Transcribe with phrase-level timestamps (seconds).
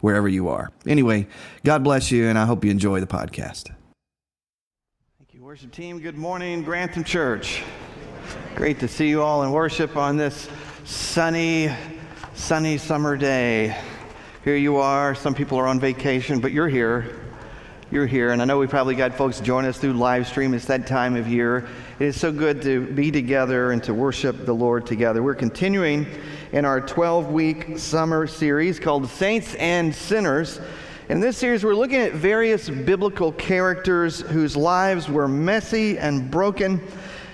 [0.00, 0.70] wherever you are.
[0.86, 1.26] Anyway,
[1.64, 3.74] God bless you, and I hope you enjoy the podcast.
[5.18, 6.00] Thank you, worship team.
[6.00, 7.62] Good morning, Grantham Church.
[8.54, 10.48] Great to see you all in worship on this
[10.84, 11.70] sunny,
[12.34, 13.76] sunny summer day.
[14.44, 15.14] Here you are.
[15.14, 17.20] Some people are on vacation, but you're here.
[17.90, 20.54] You're here, and I know we probably got folks join us through live stream.
[20.54, 21.68] It's that time of year.
[21.98, 25.24] It is so good to be together and to worship the Lord together.
[25.24, 26.06] We're continuing
[26.52, 30.60] in our 12 week summer series called Saints and Sinners.
[31.08, 36.80] In this series, we're looking at various biblical characters whose lives were messy and broken.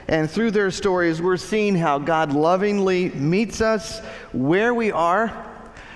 [0.09, 4.01] And through their stories, we're seeing how God lovingly meets us
[4.33, 5.47] where we are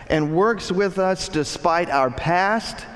[0.09, 2.87] and works with us despite our past,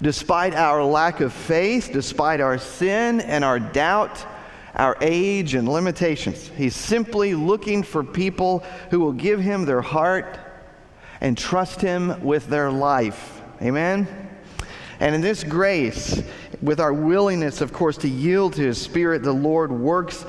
[0.00, 4.26] despite our lack of faith, despite our sin and our doubt
[4.74, 6.48] our age and limitations.
[6.56, 10.38] He's simply looking for people who will give him their heart
[11.20, 13.40] and trust him with their life.
[13.60, 14.08] Amen?
[14.98, 16.22] And in this grace,
[16.62, 20.24] with our willingness, of course, to yield to his spirit, the Lord works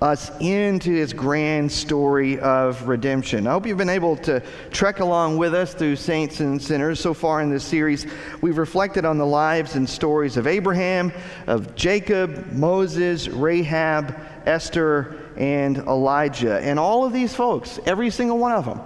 [0.00, 3.46] us into his grand story of redemption.
[3.46, 6.98] I hope you've been able to trek along with us through saints and sinners.
[6.98, 8.06] So far in this series,
[8.40, 11.12] we've reflected on the lives and stories of Abraham,
[11.46, 16.60] of Jacob, Moses, Rahab, Esther, and Elijah.
[16.60, 18.80] And all of these folks, every single one of them,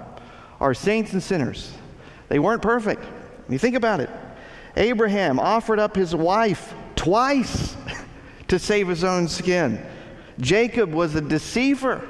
[0.61, 1.73] are saints and sinners.
[2.29, 3.05] They weren't perfect.
[3.49, 4.11] You think about it.
[4.77, 7.77] Abraham offered up his wife twice
[8.49, 9.85] to save his own skin.
[10.41, 12.09] Jacob was a deceiver.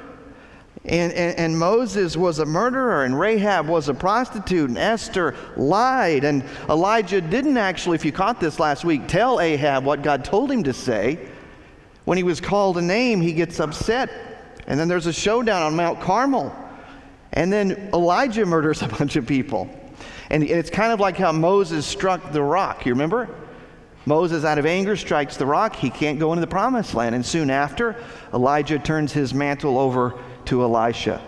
[0.83, 6.23] And, and, and, Moses was a murderer, and Rahab was a prostitute, and Esther lied.
[6.23, 10.51] And Elijah didn't actually, if you caught this last week, tell Ahab what God told
[10.51, 11.27] him to say.
[12.03, 14.11] When he was called a name, he gets upset.
[14.67, 16.55] And then there's a showdown on Mount Carmel.
[17.33, 19.67] And then Elijah murders a bunch of people.
[20.29, 22.85] And it's kind of like how Moses struck the rock.
[22.85, 23.29] You remember?
[24.05, 25.75] Moses, out of anger, strikes the rock.
[25.75, 27.15] He can't go into the promised land.
[27.15, 27.95] And soon after,
[28.33, 31.21] Elijah turns his mantle over to Elisha.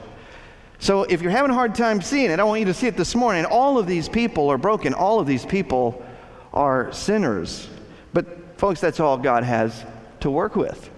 [0.79, 2.95] So if you're having a hard time seeing it, I want you to see it
[2.95, 3.45] this morning.
[3.45, 6.05] All of these people are broken, all of these people
[6.53, 7.67] are sinners.
[8.13, 9.83] But, folks, that's all God has
[10.19, 10.89] to work with.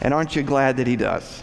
[0.00, 1.42] And aren't you glad that He does?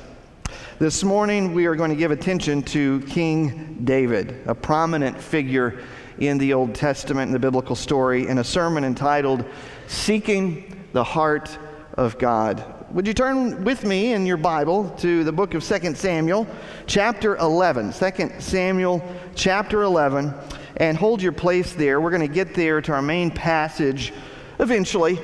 [0.80, 5.84] This morning, we are going to give attention to King David, a prominent figure
[6.28, 9.44] in the Old Testament in the biblical story in a sermon entitled
[9.88, 11.58] Seeking the Heart
[11.96, 12.64] of God.
[12.92, 16.46] Would you turn with me in your Bible to the book of 2 Samuel,
[16.86, 17.94] chapter 11?
[17.94, 19.02] 2 Samuel,
[19.34, 20.32] chapter 11,
[20.78, 22.00] and hold your place there.
[22.00, 24.14] We're going to get there to our main passage
[24.60, 25.20] eventually.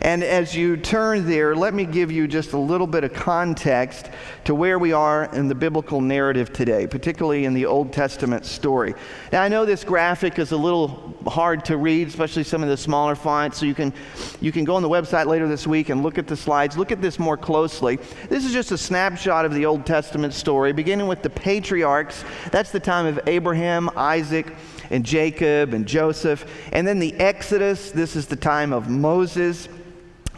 [0.00, 4.10] And as you turn there, let me give you just a little bit of context
[4.44, 8.94] to where we are in the biblical narrative today, particularly in the Old Testament story.
[9.32, 12.76] Now, I know this graphic is a little hard to read, especially some of the
[12.76, 13.92] smaller fonts, so you can,
[14.40, 16.76] you can go on the website later this week and look at the slides.
[16.76, 17.96] Look at this more closely.
[18.28, 22.24] This is just a snapshot of the Old Testament story, beginning with the patriarchs.
[22.52, 24.54] That's the time of Abraham, Isaac,
[24.90, 26.50] and Jacob and Joseph.
[26.72, 29.68] And then the Exodus, this is the time of Moses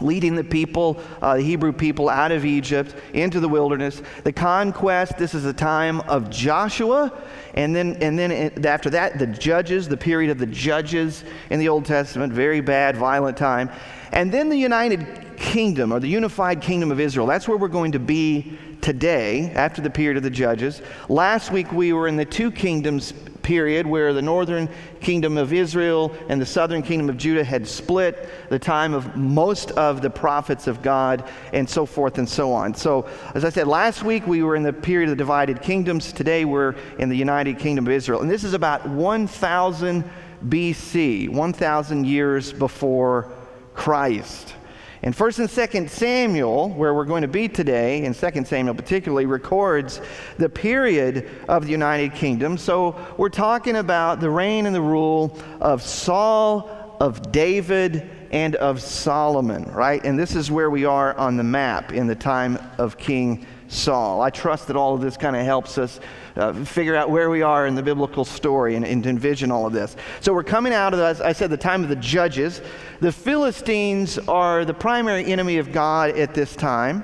[0.01, 4.01] leading the people, uh, the Hebrew people, out of Egypt into the wilderness.
[4.23, 7.11] The conquest, this is the time of Joshua.
[7.53, 8.31] And then, and then
[8.65, 12.95] after that, the judges, the period of the judges in the Old Testament, very bad,
[12.95, 13.69] violent time.
[14.11, 17.25] And then the United Kingdom, or the unified kingdom of Israel.
[17.25, 20.81] That's where we're going to be today, after the period of the judges.
[21.09, 26.15] Last week, we were in the two kingdoms period where the northern kingdom of Israel
[26.29, 30.67] and the southern kingdom of Judah had split, the time of most of the prophets
[30.67, 32.73] of God, and so forth and so on.
[32.73, 36.13] So, as I said, last week we were in the period of the divided kingdoms.
[36.13, 38.21] Today we're in the united kingdom of Israel.
[38.21, 40.09] And this is about 1000
[40.47, 43.31] BC, 1000 years before
[43.73, 44.55] Christ.
[45.03, 49.25] And 1st and 2nd Samuel, where we're going to be today, and 2nd Samuel particularly,
[49.25, 49.99] records
[50.37, 52.55] the period of the United Kingdom.
[52.55, 58.79] So we're talking about the reign and the rule of Saul, of David, and of
[58.79, 60.03] Solomon, right?
[60.05, 64.21] And this is where we are on the map in the time of King Saul.
[64.21, 65.99] I trust that all of this kind of helps us
[66.35, 69.73] uh, figure out where we are in the biblical story and, and envision all of
[69.73, 69.95] this.
[70.19, 72.61] So we're coming out of, as I said, the time of the judges.
[72.99, 77.03] The Philistines are the primary enemy of God at this time.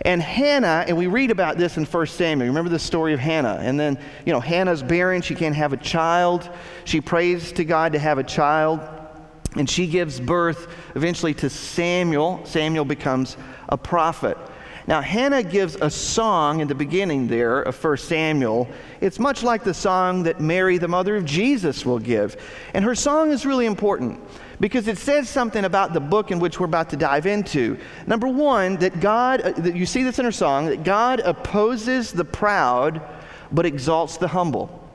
[0.00, 2.48] And Hannah, and we read about this in 1 Samuel.
[2.48, 3.58] Remember the story of Hannah?
[3.60, 5.22] And then, you know, Hannah's barren.
[5.22, 6.48] She can't have a child.
[6.84, 8.80] She prays to God to have a child.
[9.56, 12.44] And she gives birth eventually to Samuel.
[12.44, 13.36] Samuel becomes
[13.68, 14.36] a prophet.
[14.86, 18.68] Now, Hannah gives a song in the beginning there of 1 Samuel.
[19.00, 22.36] It's much like the song that Mary, the mother of Jesus, will give.
[22.74, 24.20] And her song is really important
[24.60, 27.78] because it says something about the book in which we're about to dive into.
[28.06, 32.12] Number one, that God, uh, that you see this in her song, that God opposes
[32.12, 33.00] the proud
[33.50, 34.86] but exalts the humble.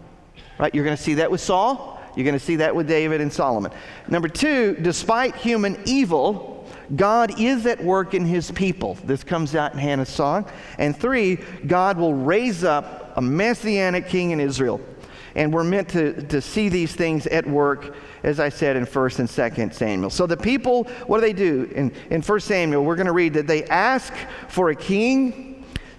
[0.60, 0.74] Right?
[0.76, 2.00] You're going to see that with Saul.
[2.16, 3.72] You're going to see that with David and Solomon.
[4.08, 6.49] Number two, despite human evil,
[6.96, 8.96] God is at work in his people.
[9.04, 10.46] This comes out in Hannah's song.
[10.78, 11.38] And three,
[11.68, 14.82] God will raise up a messianic king in Israel.
[15.36, 19.20] And we're meant to, to see these things at work, as I said in 1st
[19.20, 20.10] and 2nd Samuel.
[20.10, 21.70] So the people, what do they do?
[21.76, 24.14] In, in 1 Samuel, we're going to read that they ask
[24.48, 25.49] for a king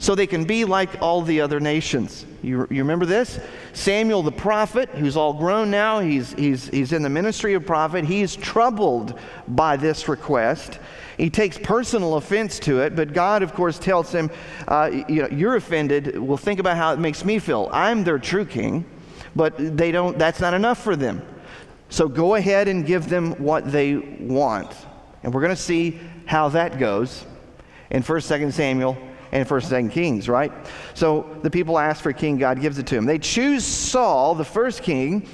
[0.01, 2.25] so they can be like all the other nations.
[2.43, 3.39] You, you remember this?
[3.75, 8.07] Samuel the prophet, who's all grown now, he's, he's, he's in the ministry of prophet.
[8.07, 10.79] He's troubled by this request.
[11.19, 14.31] He takes personal offense to it, but God, of course, tells him,
[14.69, 16.19] uh, you know, You're offended.
[16.19, 17.69] Well, think about how it makes me feel.
[17.71, 18.87] I'm their true king,
[19.37, 21.21] but they don't, that's not enough for them.
[21.91, 24.75] So go ahead and give them what they want.
[25.23, 27.27] And we're going to see how that goes
[27.91, 28.97] in 1st, 2nd Samuel
[29.33, 30.53] and First and Second Kings, right?
[30.95, 33.05] So the people ask for a king, God gives it to him.
[33.05, 35.29] They choose Saul, the first king,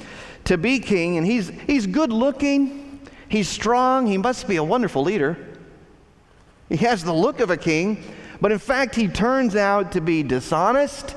[0.45, 5.03] to be king, and he's he's good looking, he's strong, he must be a wonderful
[5.03, 5.37] leader.
[6.69, 8.03] He has the look of a king,
[8.41, 11.15] but in fact he turns out to be dishonest,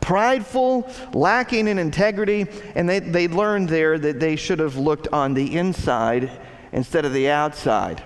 [0.00, 5.34] prideful, lacking in integrity, and they, they learned there that they should have looked on
[5.34, 6.30] the inside
[6.72, 8.02] instead of the outside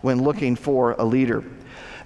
[0.00, 1.44] when looking for a leader.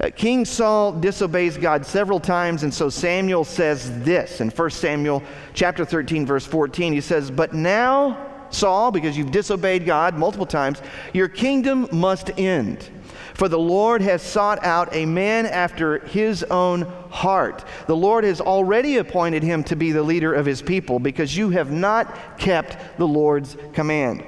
[0.00, 5.22] Uh, King Saul disobeys God several times, and so Samuel says this in 1 Samuel
[5.52, 6.92] chapter 13, verse 14.
[6.92, 10.82] He says, But now, Saul, because you've disobeyed God multiple times,
[11.12, 12.90] your kingdom must end.
[13.34, 17.64] For the Lord has sought out a man after his own heart.
[17.86, 21.50] The Lord has already appointed him to be the leader of his people because you
[21.50, 24.24] have not kept the Lord's command.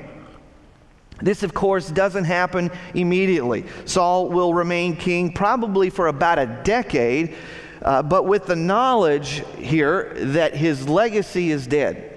[1.22, 3.64] This, of course, doesn't happen immediately.
[3.86, 7.34] Saul will remain king probably for about a decade,
[7.82, 12.12] uh, but with the knowledge here that his legacy is dead.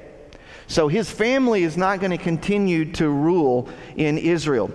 [0.68, 4.72] So his family is not going to continue to rule in Israel.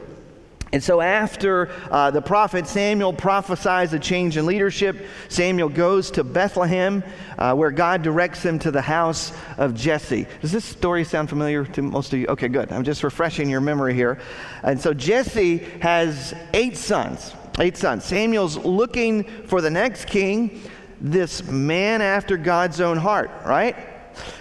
[0.74, 6.24] And so, after uh, the prophet Samuel prophesies a change in leadership, Samuel goes to
[6.24, 7.04] Bethlehem,
[7.38, 10.26] uh, where God directs him to the house of Jesse.
[10.40, 12.26] Does this story sound familiar to most of you?
[12.26, 12.72] Okay, good.
[12.72, 14.18] I'm just refreshing your memory here.
[14.64, 17.32] And so, Jesse has eight sons.
[17.60, 18.04] Eight sons.
[18.04, 20.60] Samuel's looking for the next king,
[21.00, 23.76] this man after God's own heart, right?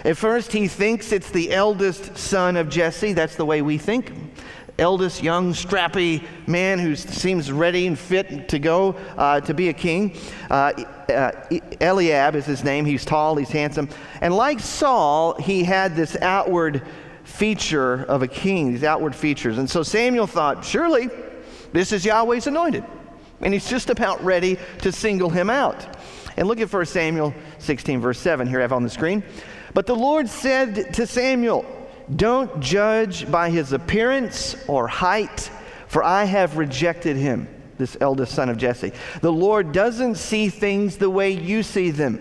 [0.04, 3.12] At first, he thinks it's the eldest son of Jesse.
[3.12, 4.23] That's the way we think
[4.78, 9.72] eldest, young, strappy man who seems ready and fit to go uh, to be a
[9.72, 10.16] king.
[10.50, 10.72] Uh,
[11.08, 11.30] uh,
[11.80, 12.84] Eliab is his name.
[12.84, 13.88] He's tall, he's handsome.
[14.20, 16.82] And like Saul, he had this outward
[17.24, 19.58] feature of a king, these outward features.
[19.58, 21.08] And so Samuel thought, surely
[21.72, 22.84] this is Yahweh's anointed.
[23.40, 25.96] And he's just about ready to single him out.
[26.36, 28.46] And look at 1 Samuel 16, verse 7.
[28.46, 29.22] Here I have on the screen.
[29.72, 31.64] But the Lord said to Samuel,
[32.14, 35.50] don't judge by his appearance or height,
[35.86, 38.92] for I have rejected him, this eldest son of Jesse.
[39.20, 42.20] The Lord doesn't see things the way you see them.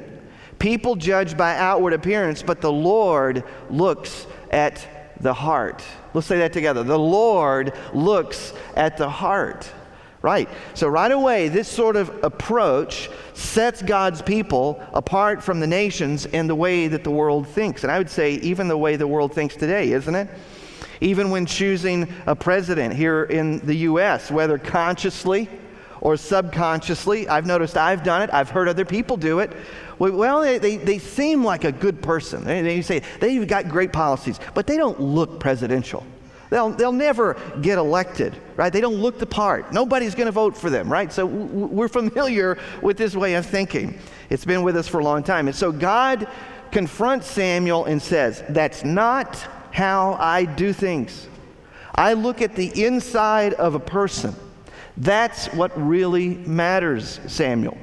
[0.59, 4.87] People judge by outward appearance, but the Lord looks at
[5.19, 5.83] the heart.
[6.13, 6.83] Let's say that together.
[6.83, 9.69] The Lord looks at the heart.
[10.23, 10.47] Right.
[10.73, 16.47] So, right away, this sort of approach sets God's people apart from the nations in
[16.47, 17.83] the way that the world thinks.
[17.83, 20.29] And I would say, even the way the world thinks today, isn't it?
[21.01, 25.49] Even when choosing a president here in the U.S., whether consciously
[25.99, 29.51] or subconsciously, I've noticed I've done it, I've heard other people do it.
[29.99, 32.45] Well, they, they, they seem like a good person.
[32.45, 36.05] They, they say they've got great policies, but they don't look presidential.
[36.53, 38.71] They'll, they'll never get elected, right?
[38.71, 39.73] They don't look the part.
[39.73, 41.11] Nobody's going to vote for them, right?
[41.11, 43.97] So we're familiar with this way of thinking.
[44.29, 45.47] It's been with us for a long time.
[45.47, 46.27] And so God
[46.69, 49.35] confronts Samuel and says, That's not
[49.71, 51.27] how I do things.
[51.95, 54.35] I look at the inside of a person.
[54.95, 57.79] That's what really matters, Samuel.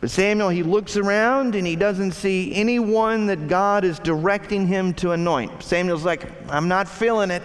[0.00, 4.94] But Samuel, he looks around and he doesn't see anyone that God is directing him
[4.94, 5.64] to anoint.
[5.64, 7.42] Samuel's like, I'm not feeling it.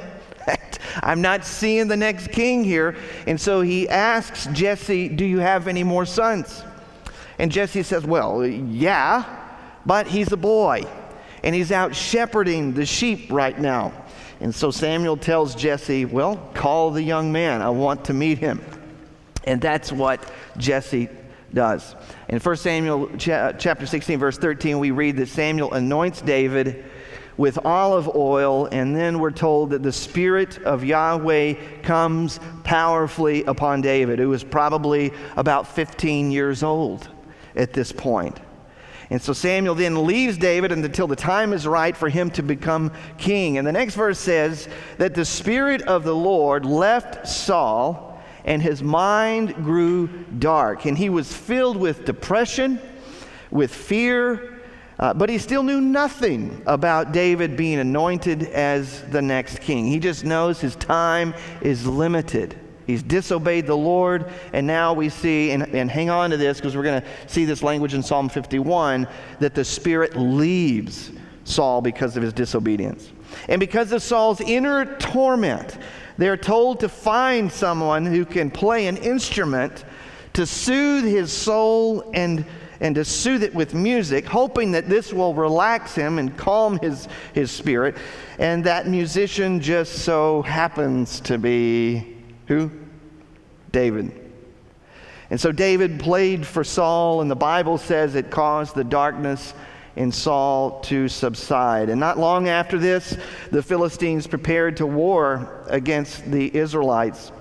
[1.04, 2.96] I'm not seeing the next king here.
[3.28, 6.64] And so he asks Jesse, Do you have any more sons?
[7.40, 9.26] And Jesse says, Well, yeah,
[9.86, 10.86] but he's a boy
[11.44, 13.94] and he's out shepherding the sheep right now.
[14.40, 17.62] And so Samuel tells Jesse, Well, call the young man.
[17.62, 18.64] I want to meet him.
[19.46, 21.10] And that's what Jesse
[21.54, 21.96] does.
[22.30, 26.86] In 1 Samuel chapter 16, verse 13, we read that Samuel anoints David
[27.38, 33.82] with olive oil, and then we're told that the Spirit of Yahweh comes powerfully upon
[33.82, 37.10] David, who was probably about 15 years old
[37.56, 38.40] at this point.
[39.10, 42.94] And so Samuel then leaves David until the time is right for him to become
[43.18, 43.58] king.
[43.58, 44.70] And the next verse says
[45.00, 50.08] that the Spirit of the Lord left Saul, and his mind grew
[50.40, 50.86] dark.
[50.86, 52.80] And he was filled with depression,
[53.52, 54.61] with fear,
[55.02, 59.88] uh, but he still knew nothing about David being anointed as the next king.
[59.88, 62.56] He just knows his time is limited.
[62.86, 66.76] He's disobeyed the Lord, and now we see, and, and hang on to this because
[66.76, 69.08] we're going to see this language in Psalm 51,
[69.40, 71.12] that the Spirit leaves
[71.46, 73.12] Saul because of his disobedience.
[73.48, 75.78] And because of Saul's inner torment,
[76.18, 79.84] they're told to find someone who can play an instrument
[80.34, 82.46] to soothe his soul and,
[82.82, 87.08] and to soothe it with music, hoping that this will relax him and calm his,
[87.34, 87.96] his spirit.
[88.40, 92.72] And that musician just so happens to be who?
[93.72, 94.12] David.
[95.30, 99.54] And so David played for Saul, and the Bible says it caused the darkness
[99.96, 101.90] in Saul to subside.
[101.90, 103.16] And not long after this,
[103.52, 107.32] the Philistines prepared to war against the Israelites.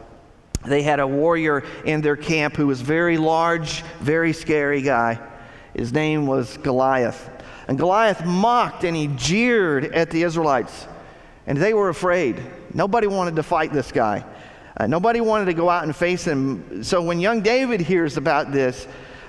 [0.66, 5.18] They had a warrior in their camp who was very large, very scary guy.
[5.74, 7.30] His name was Goliath.
[7.68, 10.86] And Goliath mocked and he jeered at the Israelites.
[11.46, 12.42] And they were afraid.
[12.74, 14.24] Nobody wanted to fight this guy.
[14.76, 16.82] Uh, nobody wanted to go out and face him.
[16.82, 18.86] So when young David hears about this,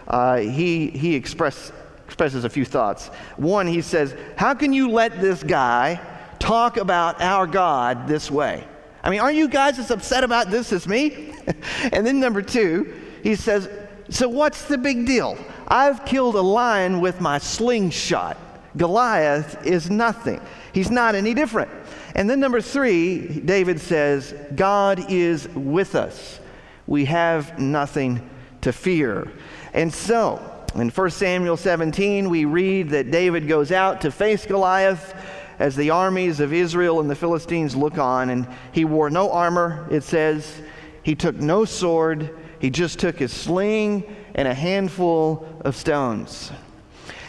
[0.07, 1.71] uh, he, he express,
[2.05, 3.07] expresses a few thoughts.
[3.37, 5.99] One, he says, How can you let this guy
[6.39, 8.63] talk about our God this way?
[9.03, 11.33] I mean, aren't you guys as upset about this as me?
[11.91, 12.93] and then number two,
[13.23, 13.69] he says,
[14.09, 15.37] So what's the big deal?
[15.67, 18.37] I've killed a lion with my slingshot.
[18.77, 20.41] Goliath is nothing.
[20.73, 21.71] He's not any different.
[22.15, 26.39] And then, number three, David says, God is with us.
[26.87, 28.29] We have nothing
[28.61, 29.31] to fear.
[29.73, 30.41] And so,
[30.75, 35.13] in 1 Samuel 17, we read that David goes out to face Goliath
[35.59, 38.29] as the armies of Israel and the Philistines look on.
[38.29, 40.61] And he wore no armor, it says.
[41.03, 42.35] He took no sword.
[42.61, 44.03] He just took his sling
[44.35, 46.51] and a handful of stones.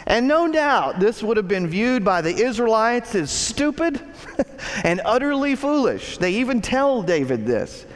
[0.05, 3.99] And no doubt this would have been viewed by the Israelites as stupid
[4.83, 6.19] and utterly foolish.
[6.19, 7.87] They even tell David this.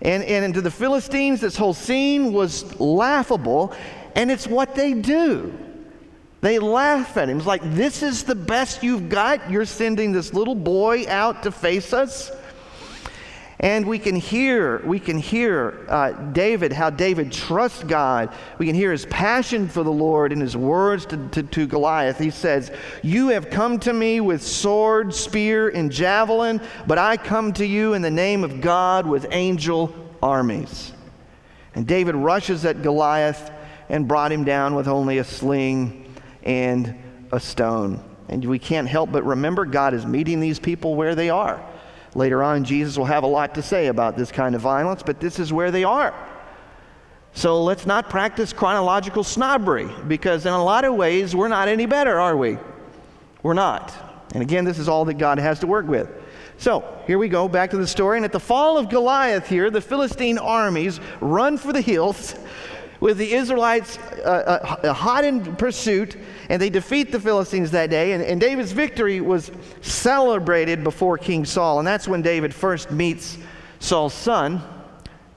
[0.00, 3.74] And, and to the Philistines, this whole scene was laughable,
[4.14, 5.52] and it's what they do.
[6.40, 7.38] They laugh at him.
[7.38, 9.50] It's like, this is the best you've got?
[9.50, 12.30] You're sending this little boy out to face us?
[13.58, 18.34] And we can hear, we can hear uh, David, how David trusts God.
[18.58, 22.18] We can hear his passion for the Lord in his words to, to, to, Goliath.
[22.18, 22.70] He says,
[23.02, 27.94] You have come to me with sword, spear, and javelin, but I come to you
[27.94, 30.92] in the name of God with angel armies.
[31.74, 33.50] And David rushes at Goliath
[33.88, 36.94] and brought him down with only a sling and
[37.32, 38.02] a stone.
[38.28, 41.64] And we can't help but remember God is meeting these people where they are.
[42.16, 45.20] Later on, Jesus will have a lot to say about this kind of violence, but
[45.20, 46.14] this is where they are.
[47.34, 51.84] So let's not practice chronological snobbery because, in a lot of ways, we're not any
[51.84, 52.56] better, are we?
[53.42, 53.92] We're not.
[54.32, 56.08] And again, this is all that God has to work with.
[56.56, 58.16] So here we go, back to the story.
[58.16, 62.34] And at the fall of Goliath, here, the Philistine armies run for the hills
[63.06, 66.16] with the Israelites uh, uh, hot in pursuit,
[66.48, 68.14] and they defeat the Philistines that day.
[68.14, 71.78] And, and David's victory was celebrated before King Saul.
[71.78, 73.38] And that's when David first meets
[73.78, 74.60] Saul's son,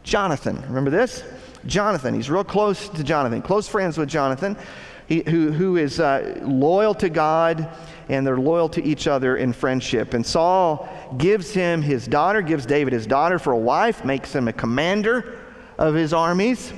[0.01, 0.63] Jonathan.
[0.67, 1.23] Remember this?
[1.67, 2.15] Jonathan.
[2.15, 4.57] He's real close to Jonathan, close friends with Jonathan,
[5.05, 7.69] he, who, who is uh, loyal to God,
[8.09, 10.15] and they're loyal to each other in friendship.
[10.15, 14.47] And Saul gives him his daughter, gives David his daughter for a wife, makes him
[14.47, 15.37] a commander
[15.77, 16.73] of his armies.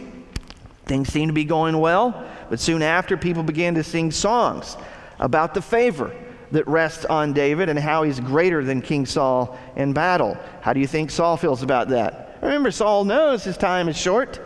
[0.91, 4.75] Things seemed to be going well, but soon after, people began to sing songs
[5.21, 6.13] about the favor
[6.51, 10.38] that rests on David and how he's greater than King Saul in battle.
[10.60, 12.38] How do you think Saul feels about that?
[12.41, 14.41] Remember, Saul knows his time is short.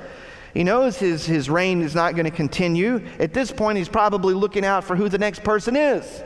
[0.54, 3.04] He knows his, his reign is not going to continue.
[3.18, 6.22] At this point, he's probably looking out for who the next person is.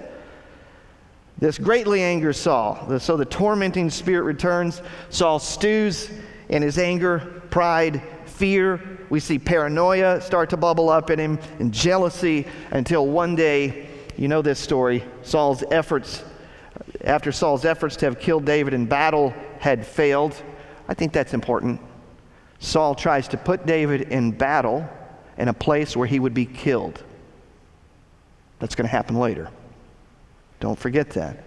[1.37, 2.99] This greatly angers Saul.
[2.99, 4.81] So the tormenting spirit returns.
[5.11, 6.11] Saul stews
[6.49, 8.01] in his anger, pride,
[8.39, 8.79] fear.
[9.09, 14.29] We see paranoia start to bubble up in him and jealousy until one day, you
[14.29, 16.23] know this story, Saul's efforts,
[17.03, 20.41] after Saul's efforts to have killed David in battle had failed.
[20.87, 21.81] I think that's important.
[22.59, 24.89] Saul tries to put David in battle
[25.37, 27.03] in a place where he would be killed.
[28.59, 29.49] That's going to happen later.
[30.61, 31.43] Don't forget that.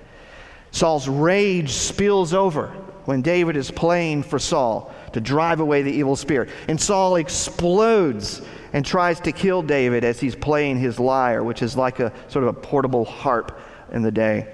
[0.70, 2.68] Saul's rage spills over
[3.04, 6.48] when David is playing for Saul to drive away the evil spirit.
[6.68, 8.42] And Saul explodes
[8.72, 12.44] and tries to kill David as he's playing his lyre, which is like a sort
[12.44, 13.60] of a portable harp
[13.92, 14.48] in the day.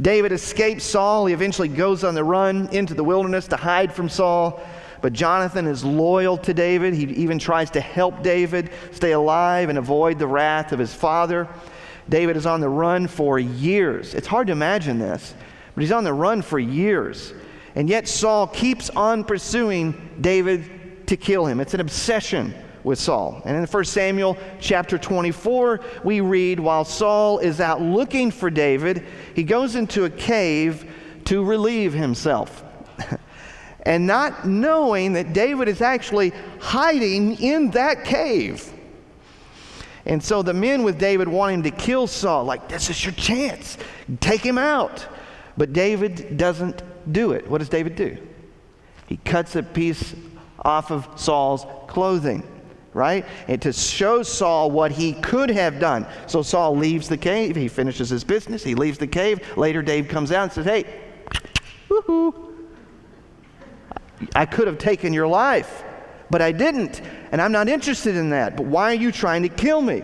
[0.00, 1.26] David escapes Saul.
[1.26, 4.60] He eventually goes on the run into the wilderness to hide from Saul.
[5.02, 6.94] But Jonathan is loyal to David.
[6.94, 11.48] He even tries to help David stay alive and avoid the wrath of his father.
[12.08, 14.14] David is on the run for years.
[14.14, 15.34] It's hard to imagine this,
[15.74, 17.32] but he's on the run for years.
[17.74, 21.60] And yet Saul keeps on pursuing David to kill him.
[21.60, 23.42] It's an obsession with Saul.
[23.44, 29.04] And in 1 Samuel chapter 24, we read while Saul is out looking for David,
[29.34, 30.90] he goes into a cave
[31.26, 32.64] to relieve himself.
[33.82, 38.72] and not knowing that David is actually hiding in that cave.
[40.06, 43.14] And so the men with David want him to kill Saul, like, this is your
[43.14, 43.76] chance,
[44.20, 45.06] take him out.
[45.56, 47.48] But David doesn't do it.
[47.48, 48.16] What does David do?
[49.06, 50.14] He cuts a piece
[50.64, 52.46] off of Saul's clothing,
[52.92, 53.24] right?
[53.48, 56.06] And to show Saul what he could have done.
[56.26, 59.56] So Saul leaves the cave, he finishes his business, he leaves the cave.
[59.56, 60.84] Later, Dave comes out and says, Hey,
[61.88, 62.54] woohoo,
[64.34, 65.84] I could have taken your life
[66.30, 67.02] but I didn't,
[67.32, 68.56] and I'm not interested in that.
[68.56, 70.02] But why are you trying to kill me?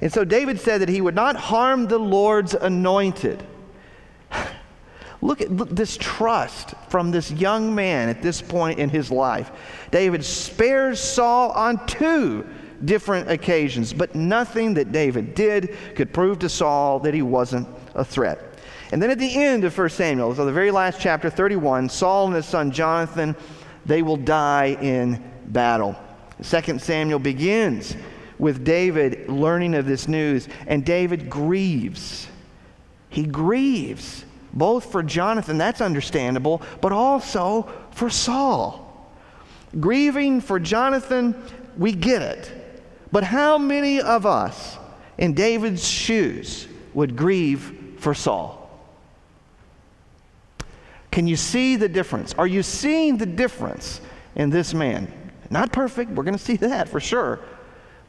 [0.00, 3.42] And so David said that he would not harm the Lord's anointed.
[5.22, 9.52] Look at this trust from this young man at this point in his life.
[9.92, 12.44] David spares Saul on two
[12.84, 18.04] different occasions, but nothing that David did could prove to Saul that he wasn't a
[18.04, 18.40] threat.
[18.90, 22.26] And then at the end of 1 Samuel, so the very last chapter, 31, Saul
[22.26, 23.36] and his son Jonathan,
[23.86, 25.96] they will die in battle.
[26.42, 27.96] 2 Samuel begins
[28.38, 32.26] with David learning of this news, and David grieves.
[33.08, 38.88] He grieves, both for Jonathan, that's understandable, but also for Saul.
[39.80, 41.34] Grieving for Jonathan,
[41.76, 42.52] we get it.
[43.10, 44.78] But how many of us
[45.18, 48.58] in David's shoes would grieve for Saul?
[51.10, 52.34] Can you see the difference?
[52.34, 54.00] Are you seeing the difference
[54.34, 55.12] in this man?
[55.50, 57.40] Not perfect, we're going to see that for sure.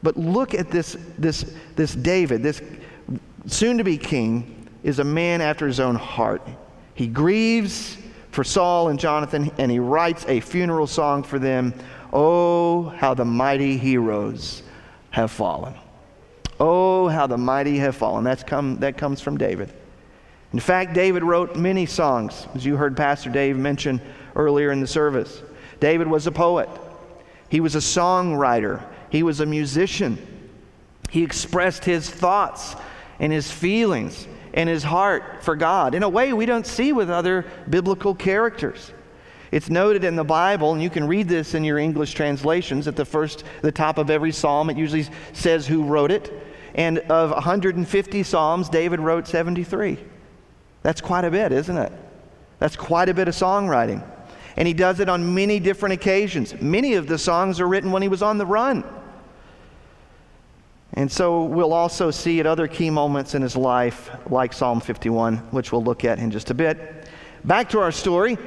[0.02, 2.62] But look at this, this, this David, this
[3.46, 6.46] soon to be king, is a man after his own heart.
[6.94, 7.96] He grieves
[8.30, 11.74] for Saul and Jonathan, and he writes a funeral song for them.
[12.12, 14.62] Oh, how the mighty heroes
[15.10, 15.74] have fallen.
[16.60, 18.22] Oh, how the mighty have fallen.
[18.22, 19.72] That's come, that comes from David.
[20.52, 24.00] In fact, David wrote many songs, as you heard Pastor Dave mention
[24.36, 25.42] earlier in the service.
[25.80, 26.68] David was a poet.
[27.48, 30.18] He was a songwriter, he was a musician.
[31.10, 32.74] He expressed his thoughts
[33.20, 37.10] and his feelings and his heart for God in a way we don't see with
[37.10, 38.92] other biblical characters.
[39.50, 42.96] It's noted in the Bible, and you can read this in your English translations at
[42.96, 44.70] the first, the top of every psalm.
[44.70, 46.32] It usually says who wrote it.
[46.74, 49.98] And of 150 psalms, David wrote 73.
[50.82, 51.92] That's quite a bit, isn't it?
[52.58, 54.04] That's quite a bit of songwriting.
[54.56, 56.60] And he does it on many different occasions.
[56.60, 58.84] Many of the songs are written when he was on the run.
[60.94, 65.38] And so we'll also see at other key moments in his life, like Psalm 51,
[65.50, 67.08] which we'll look at in just a bit.
[67.44, 68.38] Back to our story.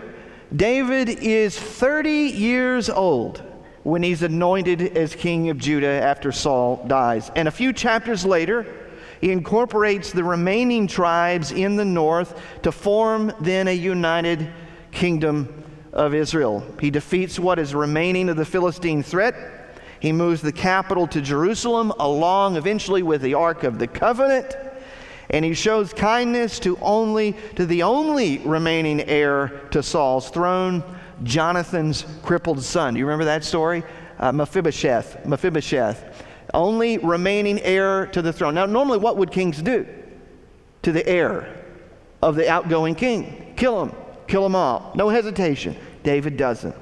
[0.55, 3.43] David is 30 years old
[3.83, 7.31] when he's anointed as king of Judah after Saul dies.
[7.35, 8.65] And a few chapters later,
[9.19, 14.49] he incorporates the remaining tribes in the north to form then a united
[14.91, 16.63] kingdom of Israel.
[16.79, 19.35] He defeats what is remaining of the Philistine threat.
[19.99, 24.55] He moves the capital to Jerusalem, along eventually with the Ark of the Covenant.
[25.29, 30.83] And he shows kindness to only to the only remaining heir to Saul's throne,
[31.23, 32.93] Jonathan's crippled son.
[32.93, 33.83] Do you remember that story?
[34.19, 35.25] Uh, Mephibosheth.
[35.25, 38.55] Mephibosheth, only remaining heir to the throne.
[38.55, 39.85] Now, normally, what would kings do
[40.83, 41.53] to the heir
[42.21, 43.53] of the outgoing king?
[43.57, 43.95] Kill him,
[44.27, 45.75] kill them all, no hesitation.
[46.03, 46.75] David doesn't.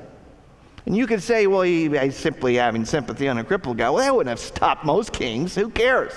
[0.86, 3.89] And you could say, well, he, he's simply having sympathy on a crippled guy.
[3.89, 5.56] Well, that wouldn't have stopped most kings.
[5.56, 6.13] Who cares?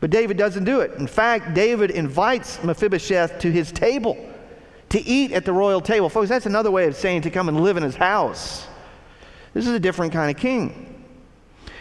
[0.00, 0.92] But David doesn't do it.
[0.98, 4.28] In fact, David invites Mephibosheth to his table
[4.90, 6.08] to eat at the royal table.
[6.08, 8.66] Folks, that's another way of saying to come and live in his house.
[9.54, 11.04] This is a different kind of king.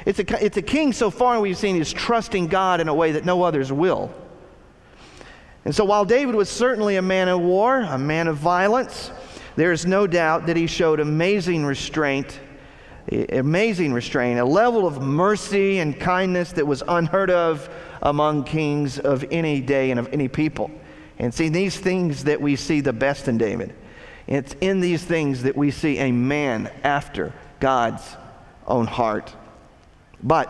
[0.05, 3.11] It's a, it's a king so far we've seen is trusting God in a way
[3.13, 4.13] that no others will.
[5.65, 9.11] And so while David was certainly a man of war, a man of violence,
[9.55, 12.39] there is no doubt that he showed amazing restraint,
[13.29, 17.69] amazing restraint, a level of mercy and kindness that was unheard of
[18.01, 20.71] among kings of any day and of any people.
[21.19, 23.75] And see, these things that we see the best in David,
[24.27, 28.03] it's in these things that we see a man after God's
[28.65, 29.35] own heart.
[30.23, 30.49] But,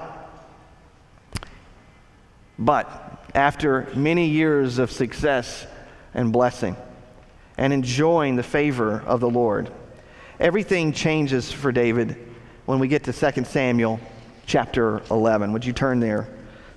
[2.60, 5.66] but, after many years of success
[6.14, 6.76] and blessing
[7.62, 9.72] and enjoying the favor of the Lord,
[10.40, 12.18] everything changes for David
[12.66, 14.00] when we get to 2 Samuel
[14.48, 15.54] chapter 11.
[15.54, 16.28] Would you turn there?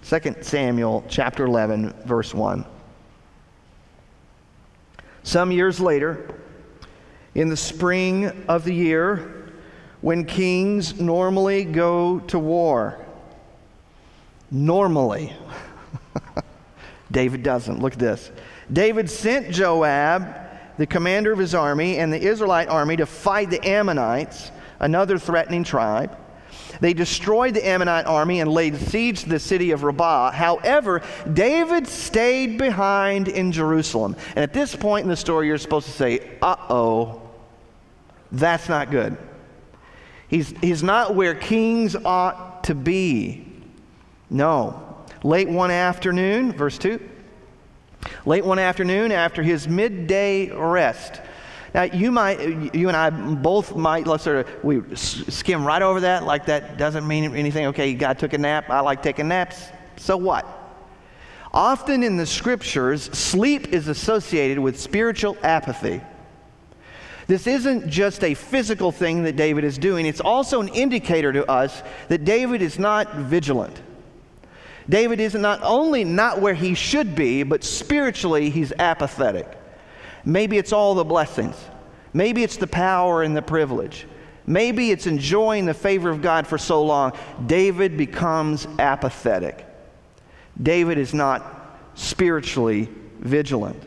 [0.07, 2.67] 2 Samuel chapter 11, verse 1.
[5.23, 6.39] Some years later,
[7.35, 9.55] in the spring of the year,
[10.03, 13.03] when kings normally go to war.
[14.51, 15.35] Normally.
[17.11, 17.81] David doesn't.
[17.81, 18.31] Look at this.
[18.71, 20.44] David sent Joab,
[20.77, 25.65] the commander of his army, and the Israelite army to fight the Ammonites, another threatening
[25.65, 26.17] tribe.
[26.81, 30.33] They destroyed the Ammonite army and laid siege to the city of Rabbah.
[30.33, 34.17] However, David stayed behind in Jerusalem.
[34.31, 37.23] And at this point in the story, you're supposed to say, uh oh,
[38.33, 39.17] that's not good.
[40.29, 43.47] He's, he's not where kings ought to be.
[44.31, 45.05] No.
[45.23, 47.01] Late one afternoon, verse 2.
[48.27, 51.21] Late one afternoon, after his midday rest.
[51.75, 56.01] Now, you might, you and I both might, let's sort of, we skim right over
[56.01, 57.67] that like that doesn't mean anything.
[57.67, 58.71] Okay, God took a nap.
[58.71, 59.67] I like taking naps.
[59.97, 60.47] So what?
[61.53, 66.01] Often in the scriptures, sleep is associated with spiritual apathy.
[67.27, 71.49] This isn't just a physical thing that David is doing, it's also an indicator to
[71.51, 73.81] us that David is not vigilant.
[74.89, 79.47] David is not only not where he should be, but spiritually he's apathetic.
[80.25, 81.57] Maybe it's all the blessings.
[82.13, 84.07] Maybe it's the power and the privilege.
[84.47, 87.13] Maybe it's enjoying the favor of God for so long.
[87.47, 89.67] David becomes apathetic.
[90.63, 92.89] David is not spiritually
[93.21, 93.83] vigilant.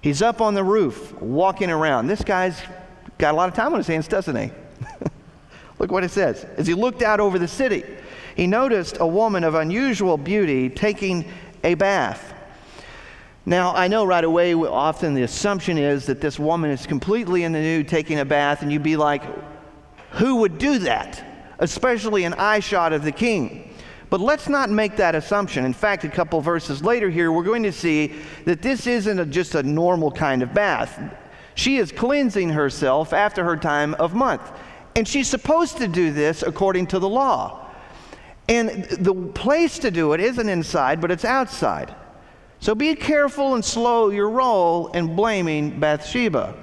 [0.00, 2.06] He's up on the roof walking around.
[2.06, 2.60] This guy's
[3.18, 4.50] got a lot of time on his hands, doesn't he?
[5.78, 6.44] Look what it says.
[6.56, 7.84] As he looked out over the city,
[8.40, 11.30] he noticed a woman of unusual beauty taking
[11.62, 12.32] a bath.
[13.44, 17.52] Now, I know right away, often the assumption is that this woman is completely in
[17.52, 19.22] the nude taking a bath, and you'd be like,
[20.12, 21.52] who would do that?
[21.58, 23.74] Especially an eye shot of the king.
[24.08, 25.66] But let's not make that assumption.
[25.66, 28.14] In fact, a couple verses later here, we're going to see
[28.46, 30.98] that this isn't a, just a normal kind of bath.
[31.56, 34.50] She is cleansing herself after her time of month.
[34.96, 37.66] And she's supposed to do this according to the law.
[38.50, 41.94] And the place to do it isn't inside, but it's outside.
[42.58, 46.56] So be careful and slow your roll in blaming Bathsheba.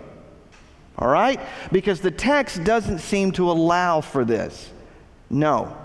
[1.00, 1.40] All right?
[1.72, 4.70] Because the text doesn't seem to allow for this.
[5.30, 5.78] No.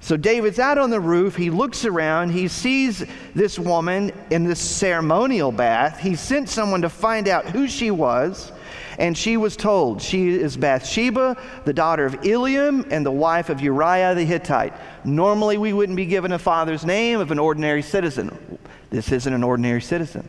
[0.00, 1.36] So David's out on the roof.
[1.36, 2.30] He looks around.
[2.30, 3.04] He sees
[3.36, 6.00] this woman in this ceremonial bath.
[6.00, 8.50] He sent someone to find out who she was.
[8.98, 13.60] And she was told, She is Bathsheba, the daughter of Eliam, and the wife of
[13.60, 14.74] Uriah the Hittite.
[15.04, 18.58] Normally, we wouldn't be given a father's name of an ordinary citizen.
[18.90, 20.28] This isn't an ordinary citizen.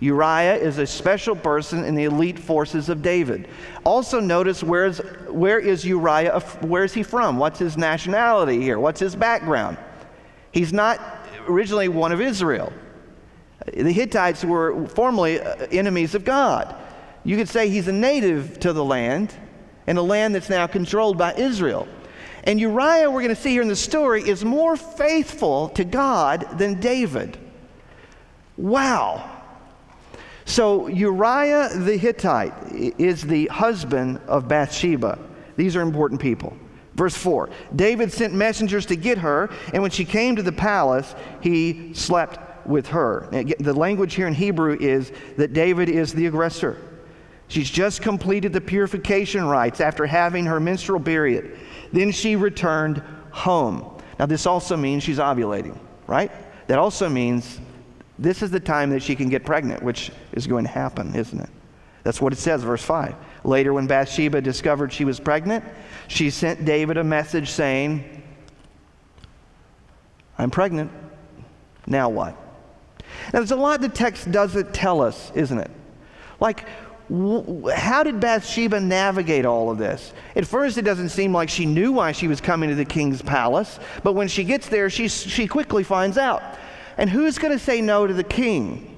[0.00, 3.48] Uriah is a special person in the elite forces of David.
[3.84, 7.36] Also notice where's, where is Uriah, where is he from?
[7.36, 8.78] What's his nationality here?
[8.78, 9.76] What's his background?
[10.52, 11.00] He's not
[11.48, 12.72] originally one of Israel.
[13.66, 16.76] The Hittites were formerly uh, enemies of God.
[17.28, 19.34] You could say he's a native to the land,
[19.86, 21.86] and a land that's now controlled by Israel.
[22.44, 26.56] And Uriah, we're going to see here in the story, is more faithful to God
[26.56, 27.36] than David.
[28.56, 29.30] Wow.
[30.46, 35.18] So Uriah the Hittite is the husband of Bathsheba.
[35.56, 36.56] These are important people.
[36.94, 41.14] Verse 4 David sent messengers to get her, and when she came to the palace,
[41.42, 43.28] he slept with her.
[43.30, 46.78] The language here in Hebrew is that David is the aggressor.
[47.48, 51.58] She's just completed the purification rites after having her menstrual period.
[51.92, 53.98] Then she returned home.
[54.18, 56.30] Now, this also means she's ovulating, right?
[56.66, 57.58] That also means
[58.18, 61.40] this is the time that she can get pregnant, which is going to happen, isn't
[61.40, 61.48] it?
[62.02, 63.14] That's what it says, verse 5.
[63.44, 65.64] Later, when Bathsheba discovered she was pregnant,
[66.08, 68.22] she sent David a message saying,
[70.36, 70.90] I'm pregnant.
[71.86, 72.36] Now what?
[73.32, 75.70] Now, there's a lot the text doesn't tell us, isn't it?
[76.40, 76.66] Like,
[77.10, 80.12] how did Bathsheba navigate all of this?
[80.36, 83.22] At first, it doesn't seem like she knew why she was coming to the king's
[83.22, 86.42] palace, but when she gets there, she, she quickly finds out.
[86.98, 88.96] And who's going to say no to the king?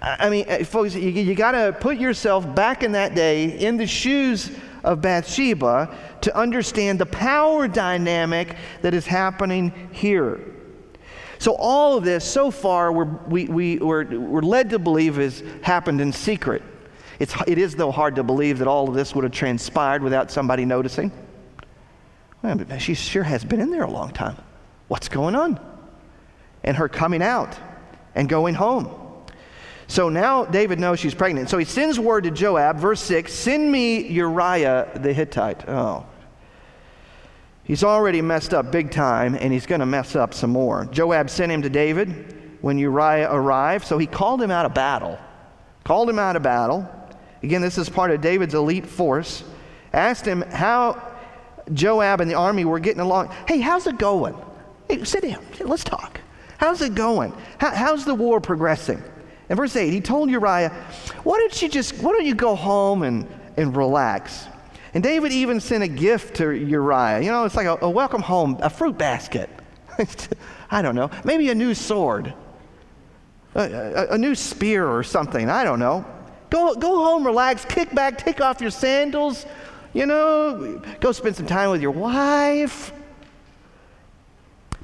[0.00, 3.76] I mean, uh, folks, you, you got to put yourself back in that day in
[3.76, 4.50] the shoes
[4.82, 10.40] of Bathsheba to understand the power dynamic that is happening here.
[11.38, 15.42] So, all of this so far, we're, we, we, we're, we're led to believe has
[15.62, 16.62] happened in secret.
[17.20, 20.30] It's, it is, though, hard to believe that all of this would have transpired without
[20.30, 21.12] somebody noticing.
[22.42, 24.36] Well, she sure has been in there a long time.
[24.88, 25.60] What's going on?
[26.64, 27.56] And her coming out
[28.14, 28.90] and going home.
[29.86, 31.50] So now David knows she's pregnant.
[31.50, 35.68] So he sends word to Joab, verse 6 send me Uriah the Hittite.
[35.68, 36.06] Oh.
[37.64, 40.86] He's already messed up big time, and he's going to mess up some more.
[40.86, 45.18] Joab sent him to David when Uriah arrived, so he called him out of battle.
[45.84, 46.88] Called him out of battle.
[47.42, 49.44] Again, this is part of David's elite force.
[49.92, 51.02] Asked him how
[51.72, 53.34] Joab and the army were getting along.
[53.48, 54.36] Hey, how's it going?
[54.88, 55.44] Hey, sit down.
[55.60, 56.20] Let's talk.
[56.58, 57.32] How's it going?
[57.58, 59.02] How, how's the war progressing?
[59.48, 60.70] In verse 8, he told Uriah,
[61.24, 63.26] Why don't you just, why don't you go home and,
[63.56, 64.46] and relax?
[64.92, 67.20] And David even sent a gift to Uriah.
[67.20, 69.48] You know, it's like a, a welcome home, a fruit basket.
[70.70, 71.10] I don't know.
[71.24, 72.34] Maybe a new sword,
[73.54, 75.48] a, a, a new spear or something.
[75.48, 76.04] I don't know.
[76.50, 79.46] Go, go home, relax, kick back, take off your sandals,
[79.92, 82.92] you know, go spend some time with your wife.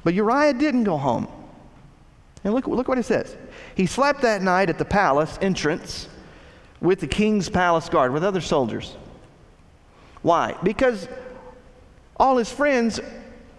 [0.03, 1.27] But Uriah didn't go home.
[2.43, 3.35] And look, look what it says.
[3.75, 6.07] He slept that night at the palace entrance
[6.79, 8.95] with the king's palace guard, with other soldiers.
[10.21, 10.55] Why?
[10.63, 11.07] Because
[12.15, 12.99] all his friends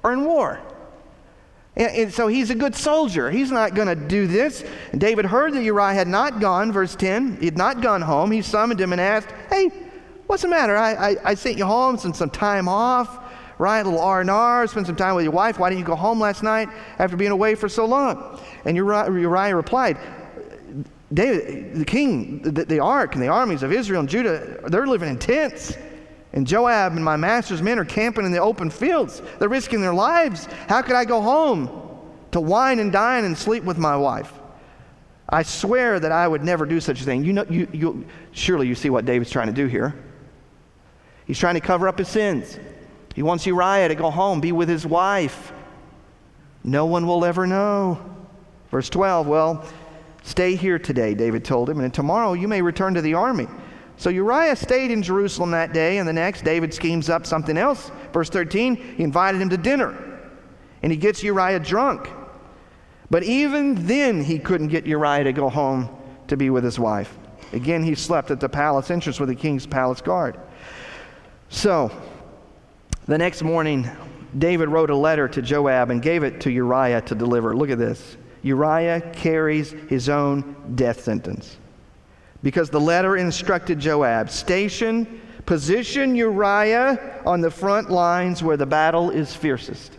[0.03, 0.61] are in war.
[1.79, 3.31] And, and so he's a good soldier.
[3.31, 4.65] He's not going to do this.
[4.93, 7.39] And David heard that Uriah had not gone, verse 10.
[7.39, 8.31] He had not gone home.
[8.31, 9.71] He summoned him and asked, Hey,
[10.27, 10.77] what's the matter?
[10.77, 13.19] I, I, I sent you home, spent some time off,
[13.59, 13.81] right?
[13.81, 15.59] A little R&R, spend some time with your wife.
[15.59, 18.41] Why didn't you go home last night after being away for so long?
[18.65, 19.99] And Uriah, Uriah replied,
[21.13, 25.09] David, the king, the, the ark and the armies of Israel and Judah, they're living
[25.09, 25.77] in tents.
[26.33, 29.23] And Joab and my master's men are camping in the open fields.
[29.39, 30.47] They're risking their lives.
[30.69, 31.71] How could I go home
[32.33, 34.33] to wine and dine and sleep with my wife?
[35.29, 37.25] I swear that I would never do such a thing.
[37.25, 39.95] You know, you, you, surely you see what David's trying to do here.
[41.27, 42.59] He's trying to cover up his sins.
[43.15, 45.53] He wants Uriah to go home, be with his wife.
[46.65, 48.01] No one will ever know.
[48.71, 49.65] Verse 12, well,
[50.23, 53.49] stay here today, David told him, and tomorrow you may return to the army.
[53.99, 57.91] So Uriah stayed in Jerusalem that day, and the next, David schemes up something else.
[58.13, 60.21] Verse 13, he invited him to dinner,
[60.83, 62.09] and he gets Uriah drunk.
[63.11, 65.89] But even then, he couldn't get Uriah to go home
[66.29, 67.19] to be with his wife.
[67.53, 70.39] Again, he slept at the palace entrance with the king's palace guard.
[71.49, 71.91] So,
[73.07, 73.91] the next morning,
[74.37, 77.57] David wrote a letter to Joab and gave it to Uriah to deliver.
[77.57, 78.17] Look at this.
[78.43, 81.57] Uriah carries his own death sentence
[82.43, 89.11] because the letter instructed Joab station, position Uriah on the front lines where the battle
[89.11, 89.97] is fiercest,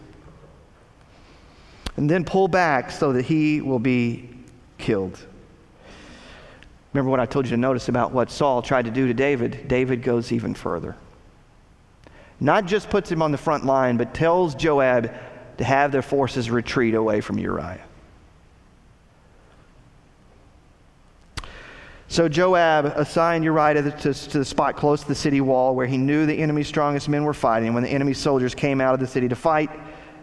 [1.97, 4.29] and then pull back so that he will be
[4.77, 5.19] killed.
[6.93, 9.67] Remember what I told you to notice about what Saul tried to do to David?
[9.67, 10.95] David goes even further.
[12.39, 15.11] Not just puts him on the front line, but tells Joab
[15.57, 17.81] to have their forces retreat away from Uriah.
[22.11, 25.75] So Joab assigned Uriah to the, to, to the, spot close to the city wall
[25.75, 27.75] where he knew the enemy's strongest men were fighting.
[27.75, 29.69] When the enemy's soldiers came out of the city to fight,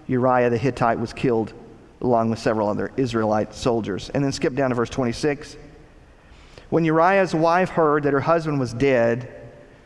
[0.09, 1.53] Uriah the Hittite was killed
[2.01, 4.11] along with several other Israelite soldiers.
[4.11, 5.57] And then skip down to verse 26.
[6.71, 9.33] When Uriah's wife heard that her husband was dead,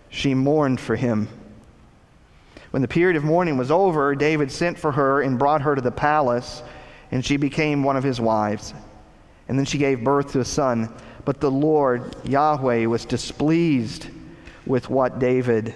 [0.09, 1.29] she mourned for him.
[2.71, 5.83] When the period of mourning was over, David sent for her and brought her to
[5.83, 6.63] the palace,
[7.11, 8.73] and she became one of his wives.
[9.49, 10.95] And then she gave birth to a son.
[11.25, 14.09] But the Lord, Yahweh, was displeased
[14.67, 15.75] with what David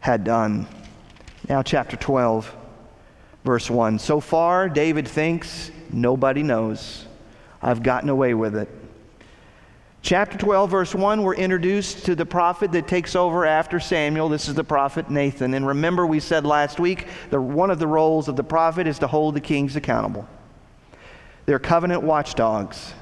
[0.00, 0.66] had done.
[1.48, 2.54] Now, chapter 12,
[3.44, 3.98] verse 1.
[3.98, 7.06] So far, David thinks nobody knows.
[7.62, 8.68] I've gotten away with it.
[10.02, 14.30] Chapter 12, verse 1, we're introduced to the prophet that takes over after Samuel.
[14.30, 15.52] This is the prophet Nathan.
[15.52, 18.98] And remember, we said last week that one of the roles of the prophet is
[19.00, 20.26] to hold the kings accountable.
[21.44, 22.94] They're covenant watchdogs.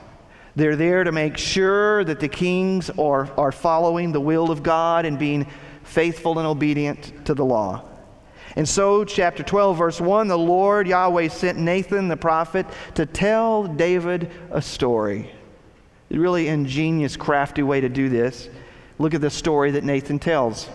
[0.58, 5.06] They're there to make sure that the kings are, are following the will of God
[5.06, 5.46] and being
[5.84, 7.84] faithful and obedient to the law.
[8.56, 12.66] And so, chapter 12, verse 1 the Lord Yahweh sent Nathan the prophet
[12.96, 15.30] to tell David a story.
[16.10, 18.48] A really ingenious, crafty way to do this.
[18.98, 20.68] Look at the story that Nathan tells.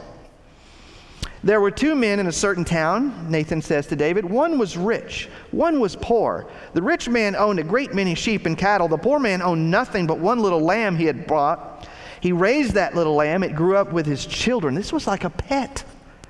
[1.44, 4.24] There were two men in a certain town, Nathan says to David.
[4.24, 6.48] One was rich, one was poor.
[6.74, 8.88] The rich man owned a great many sheep and cattle.
[8.88, 11.90] The poor man owned nothing but one little lamb he had bought.
[12.22, 13.44] He raised that little lamb.
[13.44, 14.74] It grew up with his children.
[14.74, 15.84] This was like a pet.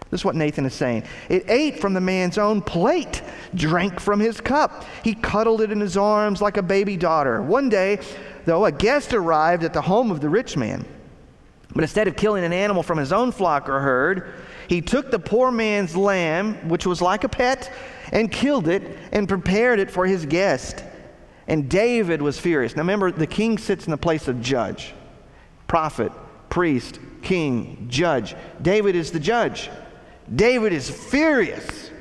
[0.09, 1.03] This is what Nathan is saying.
[1.29, 3.21] It ate from the man's own plate,
[3.53, 4.83] drank from his cup.
[5.03, 7.41] He cuddled it in his arms like a baby daughter.
[7.43, 7.99] One day,
[8.45, 10.85] though, a guest arrived at the home of the rich man.
[11.75, 14.33] But instead of killing an animal from his own flock or herd,
[14.67, 17.71] he took the poor man's lamb, which was like a pet,
[18.11, 20.83] and killed it and prepared it for his guest.
[21.47, 22.75] And David was furious.
[22.75, 24.93] Now remember, the king sits in the place of judge,
[25.67, 26.11] prophet,
[26.49, 28.35] priest, king, judge.
[28.61, 29.69] David is the judge.
[30.33, 31.91] David is furious.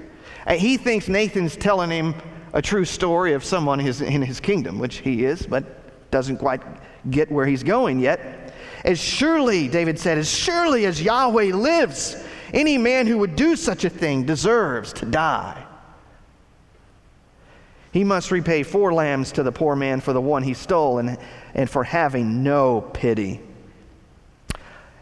[0.46, 2.14] And He thinks Nathan's telling him
[2.52, 6.60] a true story of someone in his kingdom, which he is, but doesn't quite
[7.10, 8.52] get where he's going yet.
[8.84, 12.16] As surely, David said, as surely as Yahweh lives,
[12.52, 15.64] any man who would do such a thing deserves to die.
[17.92, 21.18] He must repay four lambs to the poor man for the one he stole and,
[21.54, 23.40] and for having no pity.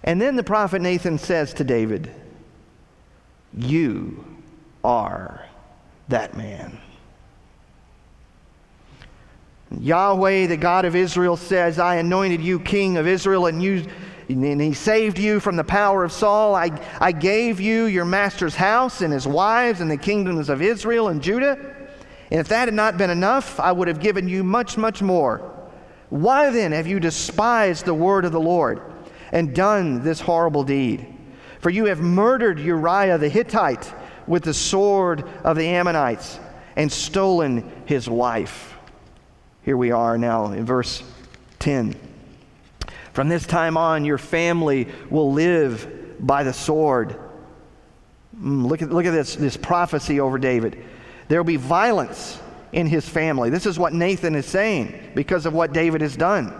[0.02, 2.10] And then the prophet Nathan says to David,
[3.56, 4.24] You
[4.82, 5.46] are
[6.08, 6.80] that man.
[9.78, 13.86] Yahweh, the God of Israel, says, I anointed you king of Israel, and you
[14.30, 16.54] and he saved you from the power of Saul.
[16.54, 21.08] I, I gave you your master's house and his wives and the kingdoms of Israel
[21.08, 21.58] and Judah.
[22.30, 25.38] And if that had not been enough, I would have given you much, much more.
[26.10, 28.80] Why then have you despised the word of the Lord
[29.32, 31.06] and done this horrible deed?
[31.60, 33.92] For you have murdered Uriah the Hittite
[34.26, 36.38] with the sword of the Ammonites
[36.76, 38.76] and stolen his wife.
[39.62, 41.02] Here we are now in verse
[41.58, 42.09] 10.
[43.12, 47.18] From this time on, your family will live by the sword.
[48.36, 50.82] Mm, look at, look at this, this prophecy over David.
[51.28, 52.38] There will be violence
[52.72, 53.50] in his family.
[53.50, 56.52] This is what Nathan is saying because of what David has done.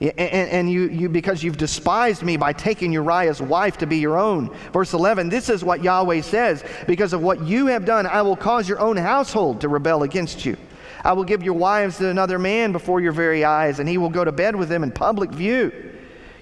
[0.00, 4.18] And, and, you, you, because you've despised me by taking Uriah's wife to be your
[4.18, 4.52] own.
[4.72, 8.34] Verse 11, this is what Yahweh says Because of what you have done, I will
[8.34, 10.56] cause your own household to rebel against you.
[11.04, 14.10] I will give your wives to another man before your very eyes, and he will
[14.10, 15.72] go to bed with them in public view.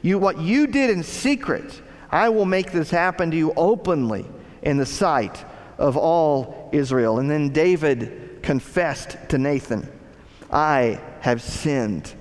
[0.02, 4.26] You, what you did in secret, I will make this happen to you openly
[4.62, 5.44] in the sight
[5.78, 7.18] of all Israel.
[7.18, 9.90] And then David confessed to Nathan,
[10.50, 12.12] I have sinned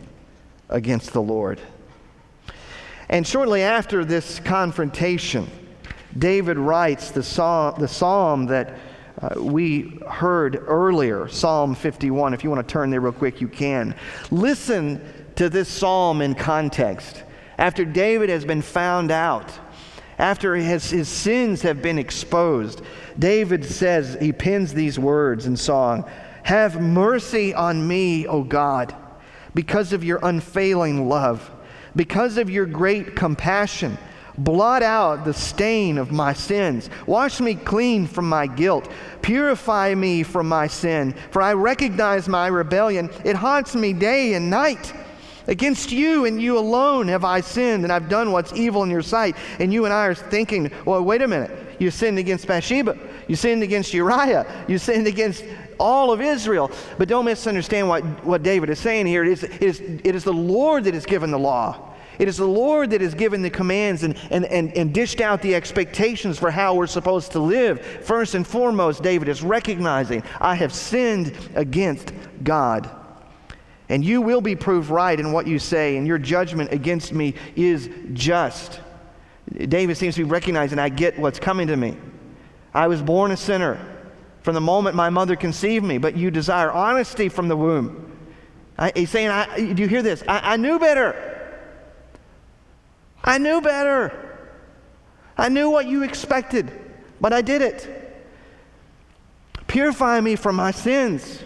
[0.70, 1.60] against the Lord.
[3.10, 5.50] And shortly after this confrontation,
[6.18, 8.78] David writes the psalm, the psalm that
[9.22, 12.34] uh, we heard earlier, Psalm 51.
[12.34, 13.94] If you want to turn there real quick, you can.
[14.32, 15.02] Listen
[15.36, 17.24] to this psalm in context.
[17.58, 19.52] After David has been found out,
[20.18, 22.82] after his, his sins have been exposed,
[23.18, 26.10] David says, he pins these words in song
[26.44, 28.96] Have mercy on me, O God,
[29.54, 31.52] because of your unfailing love,
[31.94, 33.98] because of your great compassion
[34.40, 36.90] Blot out the stain of my sins.
[37.06, 38.90] Wash me clean from my guilt.
[39.22, 41.14] Purify me from my sin.
[41.32, 43.10] For I recognize my rebellion.
[43.26, 44.94] It haunts me day and night.
[45.48, 49.02] Against you and you alone have I sinned, and I've done what's evil in your
[49.02, 49.36] sight.
[49.60, 51.52] And you and I are thinking, well, wait a minute.
[51.80, 52.98] You sinned against Bathsheba.
[53.28, 54.46] You sinned against Uriah.
[54.70, 55.44] You sinned against
[55.80, 56.72] all of Israel.
[56.98, 59.26] But don't misunderstand what, what David is saying here.
[59.26, 61.89] It is, it, is, it is the Lord that has given the law.
[62.20, 65.42] It is the Lord that has given the commands and, and, and, and dished out
[65.42, 67.82] the expectations for how we're supposed to live.
[67.82, 72.12] First and foremost, David is recognizing, I have sinned against
[72.44, 72.90] God.
[73.88, 77.36] And you will be proved right in what you say, and your judgment against me
[77.56, 78.82] is just.
[79.52, 81.98] David seems to be recognizing, I get what's coming to me.
[82.74, 83.80] I was born a sinner
[84.42, 88.06] from the moment my mother conceived me, but you desire honesty from the womb.
[88.78, 90.22] I, he's saying, I, do you hear this?
[90.28, 91.29] I, I knew better.
[93.24, 94.40] I knew better.
[95.38, 96.72] I knew what you expected,
[97.22, 97.96] but I did it.
[99.68, 101.42] Purify me from my sins,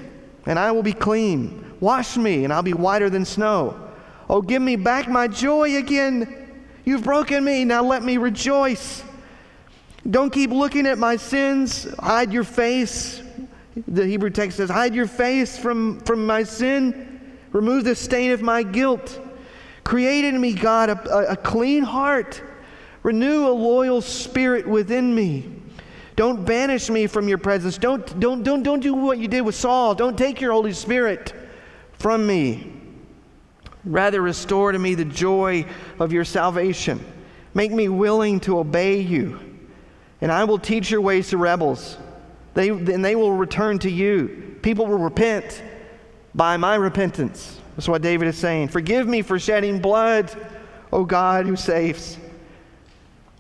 [0.46, 1.76] and I will be clean.
[1.80, 3.92] Wash me, and I'll be whiter than snow.
[4.30, 6.64] Oh, give me back my joy again.
[6.86, 9.04] You've broken me, now let me rejoice.
[10.10, 11.88] Don't keep looking at my sins.
[12.00, 13.22] Hide your face.
[13.88, 17.38] The Hebrew text says, Hide your face from, from my sin.
[17.52, 19.20] Remove the stain of my guilt.
[19.84, 22.42] Create in me, God, a, a, clean heart.
[23.04, 25.52] Renew a loyal spirit within me.
[26.16, 27.78] Don't banish me from your presence.
[27.78, 29.96] Don't, don't, don't, don't do what you did with Saul.
[29.96, 31.34] Don't take your Holy Spirit
[31.94, 32.72] from me.
[33.84, 35.66] Rather, restore to me the joy
[36.00, 37.04] of your salvation.
[37.54, 39.40] Make me willing to obey you.
[40.22, 41.98] And I will teach your ways to rebels.
[42.54, 44.58] They, and they will return to you.
[44.62, 45.62] People will repent
[46.34, 47.60] by my repentance.
[47.76, 48.70] That's what David is saying.
[48.70, 50.32] Forgive me for shedding blood,
[50.92, 52.18] O God who saves.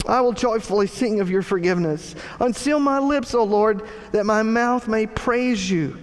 [0.07, 2.15] I will joyfully sing of your forgiveness.
[2.39, 5.97] Unseal my lips, O Lord, that my mouth may praise you.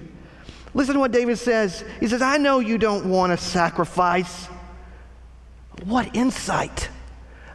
[0.72, 1.84] Listen to what David says.
[1.98, 4.46] He says, I know you don't want a sacrifice.
[5.84, 6.88] What insight!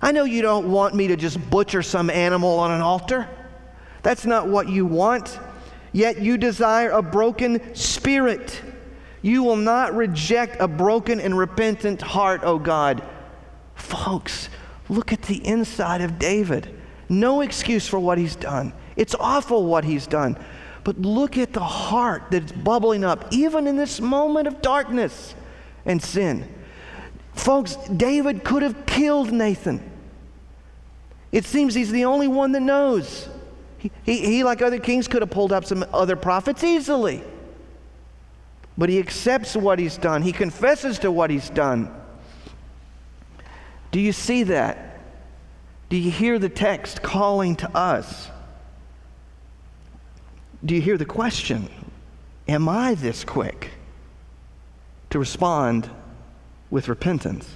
[0.02, 3.28] I know you don't want me to just butcher some animal on an altar.
[4.04, 5.40] That's not what you want.
[5.94, 8.62] Yet you desire a broken spirit.
[9.26, 13.02] You will not reject a broken and repentant heart, O God.
[13.74, 14.50] Folks,
[14.88, 16.80] look at the inside of David.
[17.10, 18.72] No excuse for what he's done.
[18.96, 20.38] It's awful what he's done.
[20.84, 25.34] But look at the heart that's bubbling up, even in this moment of darkness
[25.88, 26.48] and sin.
[27.34, 29.82] Folks, David could have killed Nathan.
[31.32, 33.28] It seems he's the only one that knows.
[33.80, 37.24] He, he, he, like other kings, could have pulled up some other prophets easily.
[38.78, 41.90] But he accepts what he's done, he confesses to what he's done.
[43.92, 45.00] Do you see that?
[45.90, 48.30] Do you hear the text calling to us?
[50.64, 51.70] Do you hear the question?
[52.48, 53.72] Am I this quick
[55.12, 55.90] to respond
[56.70, 57.48] with repentance?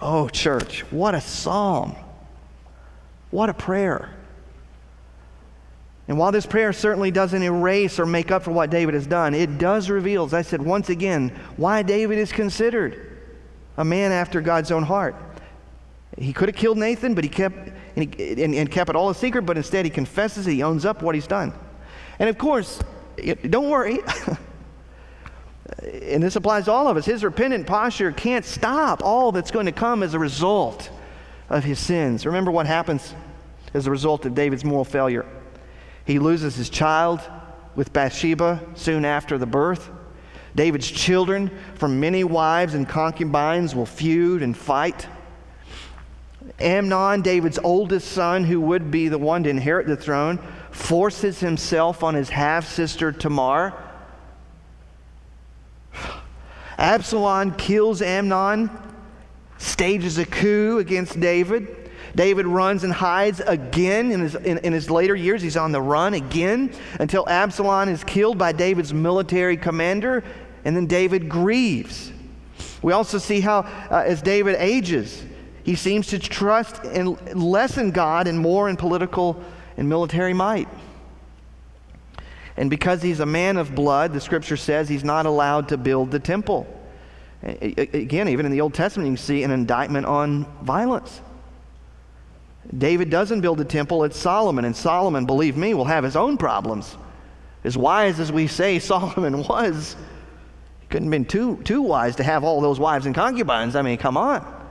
[0.00, 1.96] Oh, church, what a psalm!
[3.30, 4.14] What a prayer.
[6.06, 9.34] And while this prayer certainly doesn't erase or make up for what David has done,
[9.34, 13.18] it does reveal, as I said once again, why David is considered
[13.76, 15.16] a man after God's own heart.
[16.18, 19.10] He could have killed Nathan, but he kept and, he, and, and kept it all
[19.10, 21.52] a secret, but instead he confesses, he owns up what he's done.
[22.18, 22.80] And of course,
[23.48, 24.00] don't worry.
[25.82, 27.04] and this applies to all of us.
[27.04, 30.90] His repentant posture can't stop all that's going to come as a result
[31.48, 32.26] of his sins.
[32.26, 33.14] Remember what happens
[33.72, 35.26] as a result of David's moral failure.
[36.04, 37.20] He loses his child
[37.74, 39.90] with Bathsheba soon after the birth.
[40.54, 45.08] David's children from many wives and concubines will feud and fight.
[46.60, 50.38] Amnon, David's oldest son, who would be the one to inherit the throne,
[50.70, 53.74] forces himself on his half sister Tamar.
[56.78, 58.70] Absalom kills Amnon,
[59.58, 61.83] stages a coup against David.
[62.14, 65.42] David runs and hides again in his, in, in, his later years.
[65.42, 70.22] He's on the run again until Absalom is killed by David's military commander,
[70.64, 72.12] and then David grieves.
[72.82, 73.60] We also see how,
[73.90, 75.24] uh, as David ages,
[75.64, 79.42] he seems to trust in, less in God and more in political
[79.76, 80.68] and military might.
[82.56, 86.10] And because he's a man of blood, the scripture says he's not allowed to build
[86.10, 86.66] the temple.
[87.42, 91.20] Again, even in the Old Testament, you can see an indictment on violence.
[92.76, 94.64] David doesn't build a temple, it's Solomon.
[94.64, 96.96] And Solomon, believe me, will have his own problems.
[97.62, 99.96] As wise as we say Solomon was,
[100.80, 103.76] he couldn't have been too, too wise to have all those wives and concubines.
[103.76, 104.62] I mean, come on.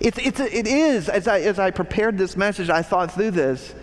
[0.00, 3.74] It's, it's it is, as I, as I prepared this message, I thought through this.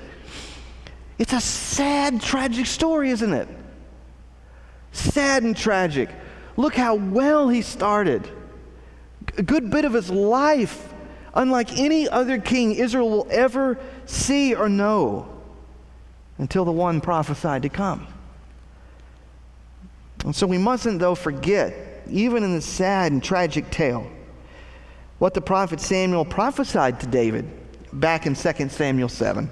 [1.18, 3.47] It's a sad, tragic story, isn't it?
[4.91, 6.09] Sad and tragic.
[6.57, 8.30] Look how well he started.
[9.38, 10.93] A good bit of his life,
[11.36, 15.29] unlike any other king Israel will ever see or know
[16.38, 18.07] until the one prophesied to come.
[20.23, 24.09] And so we mustn't, though, forget, even in the sad and tragic tale,
[25.19, 27.49] what the prophet Samuel prophesied to David
[27.93, 29.49] back in 2 Samuel 7.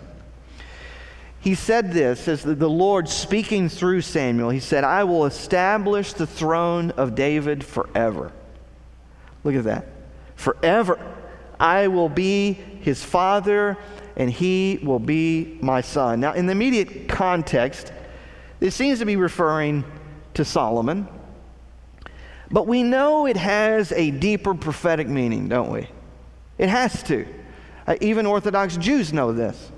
[1.39, 4.49] He said this as the Lord speaking through Samuel.
[4.49, 8.31] He said, I will establish the throne of David forever.
[9.43, 9.87] Look at that.
[10.35, 10.97] Forever.
[11.63, 13.77] I will be his father,
[14.17, 16.19] and he will be my son.
[16.19, 17.93] Now, in the immediate context,
[18.59, 19.85] this seems to be referring
[20.33, 21.07] to Solomon.
[22.51, 25.87] But we know it has a deeper prophetic meaning, don't we?
[26.57, 27.25] It has to.
[27.87, 29.71] Uh, even Orthodox Jews know this.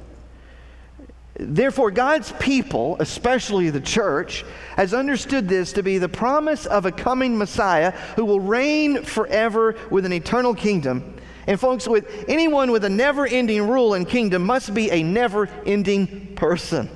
[1.40, 4.44] Therefore, God's people, especially the church,
[4.76, 9.76] has understood this to be the promise of a coming Messiah who will reign forever
[9.92, 11.14] with an eternal kingdom.
[11.48, 15.48] And, folks, with anyone with a never ending rule and kingdom must be a never
[15.66, 16.90] ending person.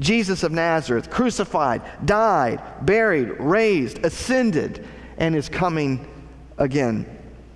[0.00, 4.84] Jesus of Nazareth, crucified, died, buried, raised, ascended,
[5.18, 6.08] and is coming
[6.58, 7.06] again.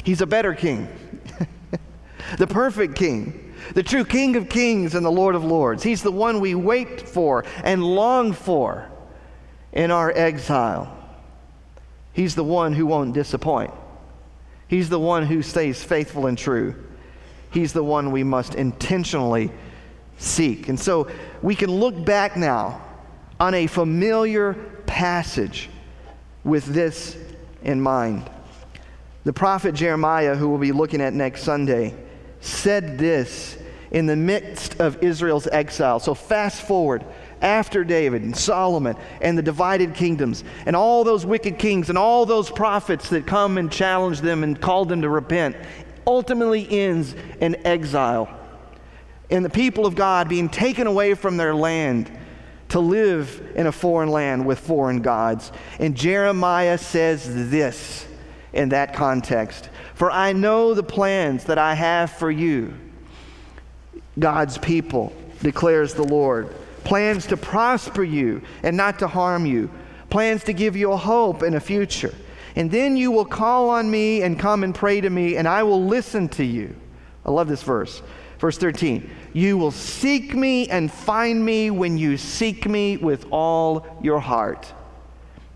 [0.05, 0.89] He's a better king,
[2.39, 5.83] the perfect king, the true King of kings and the Lord of lords.
[5.83, 8.89] He's the one we wait for and long for
[9.73, 10.95] in our exile.
[12.13, 13.73] He's the one who won't disappoint.
[14.69, 16.85] He's the one who stays faithful and true.
[17.51, 19.51] He's the one we must intentionally
[20.19, 20.69] seek.
[20.69, 21.11] And so
[21.43, 22.83] we can look back now
[23.41, 24.55] on a familiar
[24.87, 25.71] passage
[26.45, 27.17] with this
[27.63, 28.29] in mind.
[29.25, 31.95] The prophet Jeremiah, who we'll be looking at next Sunday,
[32.41, 33.59] said this
[33.91, 35.99] in the midst of Israel's exile.
[36.01, 37.05] So fast forward
[37.41, 42.27] after David and Solomon and the divided kingdoms and all those wicked kings and all
[42.27, 45.57] those prophets that come and challenge them and call them to repent
[46.07, 48.29] ultimately ends in exile
[49.31, 52.11] and the people of God being taken away from their land
[52.71, 55.53] to live in a foreign land with foreign gods.
[55.79, 58.07] And Jeremiah says this
[58.53, 62.75] in that context For I know the plans that I have for you,
[64.19, 65.13] God's people,
[65.43, 66.55] declares the Lord.
[66.89, 69.71] Plans to prosper you and not to harm you,
[70.09, 72.15] plans to give you a hope and a future.
[72.57, 75.65] And then you will call on me and come and pray to me, and I
[75.65, 76.75] will listen to you.
[77.27, 78.01] I love this verse.
[78.39, 83.87] Verse 13 You will seek me and find me when you seek me with all
[84.03, 84.73] your heart.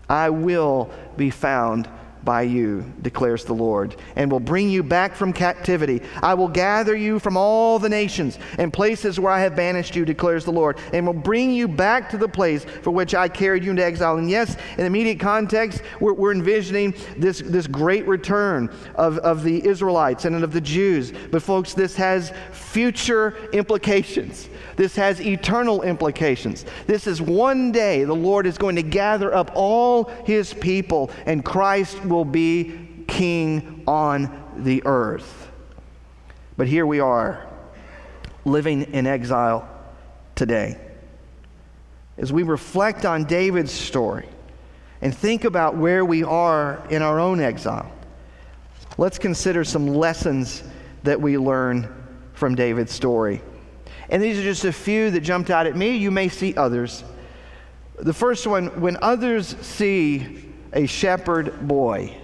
[0.07, 1.89] I will be found
[2.23, 6.01] by you, declares the Lord, and will bring you back from captivity.
[6.21, 10.05] I will gather you from all the nations and places where I have banished you,
[10.05, 13.63] declares the Lord, and will bring you back to the place for which I carried
[13.63, 14.17] you into exile.
[14.17, 19.65] And yes, in immediate context, we're, we're envisioning this, this great return of, of the
[19.65, 21.11] Israelites and of the Jews.
[21.31, 24.49] But, folks, this has future implications.
[24.75, 26.65] This has eternal implications.
[26.87, 31.43] This is one day the Lord is going to gather up all his people, and
[31.45, 35.49] Christ will be king on the earth.
[36.55, 37.47] But here we are,
[38.45, 39.67] living in exile
[40.35, 40.77] today.
[42.17, 44.27] As we reflect on David's story
[45.01, 47.91] and think about where we are in our own exile,
[48.97, 50.63] let's consider some lessons
[51.03, 51.91] that we learn
[52.33, 53.41] from David's story.
[54.09, 55.97] And these are just a few that jumped out at me.
[55.97, 57.03] You may see others.
[57.97, 62.17] The first one when others see a shepherd boy,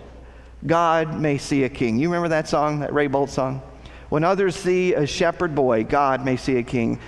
[0.66, 2.00] God may see a king.
[2.00, 3.62] You remember that song, that Ray Boltz song?
[4.10, 7.00] When others see a shepherd boy, God may see a king.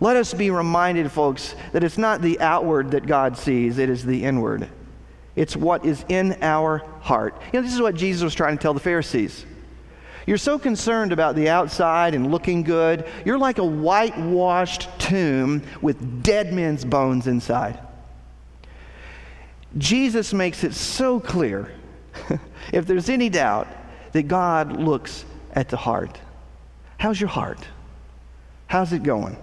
[0.00, 4.04] Let us be reminded, folks, that it's not the outward that God sees, it is
[4.04, 4.68] the inward.
[5.36, 7.40] It's what is in our heart.
[7.52, 9.46] You know, this is what Jesus was trying to tell the Pharisees.
[10.26, 13.06] You're so concerned about the outside and looking good.
[13.24, 17.78] You're like a whitewashed tomb with dead men's bones inside.
[19.76, 21.70] Jesus makes it so clear,
[22.72, 23.68] if there's any doubt,
[24.12, 26.18] that God looks at the heart.
[26.96, 27.60] How's your heart?
[28.66, 29.36] How's it going?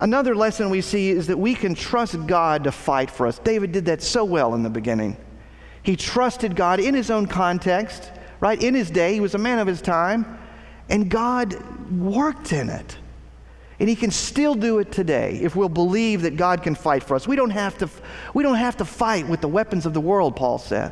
[0.00, 3.38] Another lesson we see is that we can trust God to fight for us.
[3.38, 5.16] David did that so well in the beginning.
[5.82, 8.10] He trusted God in his own context
[8.44, 8.62] right?
[8.62, 10.38] In his day, he was a man of his time,
[10.90, 11.54] and God
[11.90, 12.98] worked in it.
[13.84, 17.16] And he can still do it today if we'll believe that God can fight for
[17.16, 17.28] us.
[17.28, 17.90] We don't have to,
[18.32, 20.90] we don't have to fight with the weapons of the world, Paul said,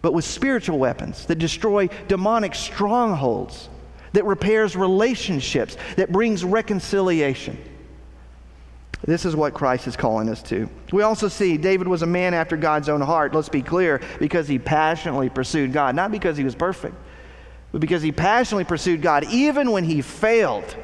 [0.00, 3.68] but with spiritual weapons that destroy demonic strongholds,
[4.14, 7.62] that repairs relationships, that brings reconciliation.
[9.02, 10.70] This is what Christ is calling us to.
[10.90, 14.48] We also see David was a man after God's own heart, let's be clear, because
[14.48, 16.94] he passionately pursued God, not because he was perfect,
[17.72, 20.74] but because he passionately pursued God even when he failed.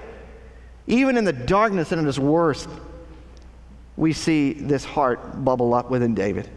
[0.87, 2.69] Even in the darkness and at his worst,
[3.97, 6.49] we see this heart bubble up within David.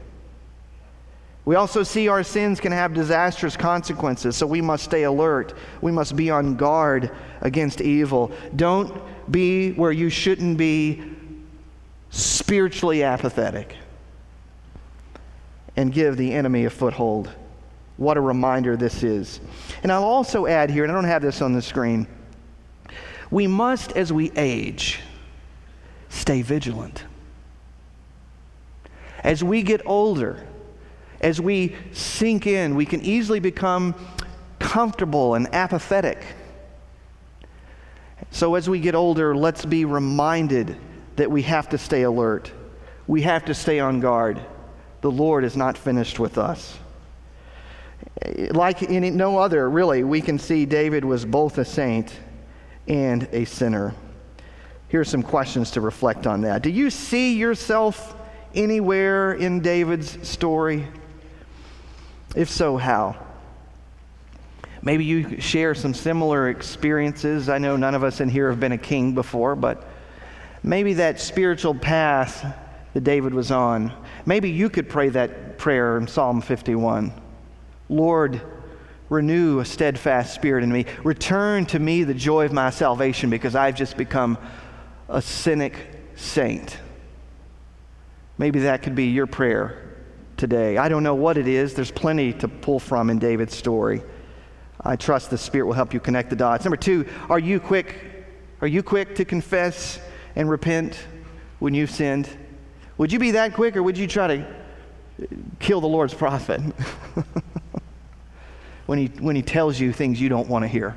[1.46, 5.54] We also see our sins can have disastrous consequences, so we must stay alert.
[5.82, 7.12] We must be on guard
[7.42, 8.32] against evil.
[8.56, 11.04] Don't be where you shouldn't be
[12.12, 13.76] spiritually apathetic
[15.76, 17.30] and give the enemy a foothold.
[17.98, 19.42] What a reminder this is.
[19.82, 22.08] And I'll also add here, and I don't have this on the screen,
[23.34, 25.00] we must, as we age,
[26.10, 27.04] stay vigilant.
[29.24, 30.46] As we get older,
[31.20, 33.96] as we sink in, we can easily become
[34.60, 36.24] comfortable and apathetic.
[38.30, 40.78] So, as we get older, let's be reminded
[41.16, 42.52] that we have to stay alert.
[43.08, 44.40] We have to stay on guard.
[45.02, 46.78] The Lord is not finished with us.
[48.52, 52.14] Like in no other, really, we can see David was both a saint
[52.88, 53.94] and a sinner.
[54.90, 56.62] here are some questions to reflect on that.
[56.62, 58.16] Do you see yourself
[58.54, 60.88] anywhere in David's story?
[62.36, 63.16] If so, how?
[64.82, 67.48] Maybe you share some similar experiences.
[67.48, 69.88] I know none of us in here have been a king before, but
[70.62, 72.46] maybe that spiritual path
[72.94, 73.94] that David was on,
[74.26, 77.14] maybe you could pray that prayer in Psalm 51.
[77.90, 78.42] Lord,
[79.10, 80.86] renew a steadfast spirit in me.
[81.04, 84.38] Return to me the joy of my salvation because I've just become
[85.10, 85.76] a cynic
[86.16, 86.78] saint.
[88.38, 89.84] Maybe that could be your prayer
[90.38, 90.78] today.
[90.78, 91.74] I don't know what it is.
[91.74, 94.02] There's plenty to pull from in David's story.
[94.82, 96.66] I trust the Spirit will help you connect the dots.
[96.66, 98.26] Number two, are you quick?
[98.62, 100.00] Are you quick to confess
[100.36, 101.08] and repent
[101.60, 102.30] when you've sinned?
[102.98, 104.56] Would you be that quick or would you try to
[105.60, 106.62] kill the Lord's prophet
[108.86, 110.96] when, he, when he tells you things you don't want to hear?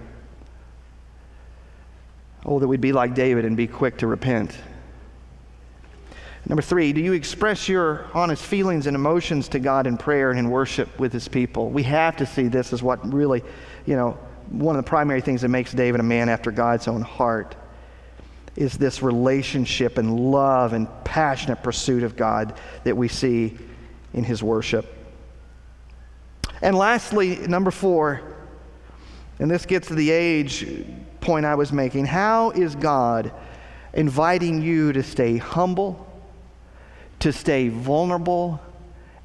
[2.45, 4.57] Oh, that we'd be like David and be quick to repent.
[6.49, 10.39] Number three, do you express your honest feelings and emotions to God in prayer and
[10.39, 11.71] in worship with His people?
[11.71, 13.43] We have to see this as what really,
[13.85, 14.17] you know,
[14.51, 17.57] one of the primary things that makes David a man after God's own heart
[18.55, 23.59] is this relationship and love and passionate pursuit of God that we see
[24.15, 24.96] in His worship.
[26.63, 28.23] And lastly, number four,
[29.39, 30.67] and this gets to the age
[31.21, 32.07] point I was making.
[32.07, 33.33] How is God
[33.93, 36.07] inviting you to stay humble?
[37.21, 38.61] to stay vulnerable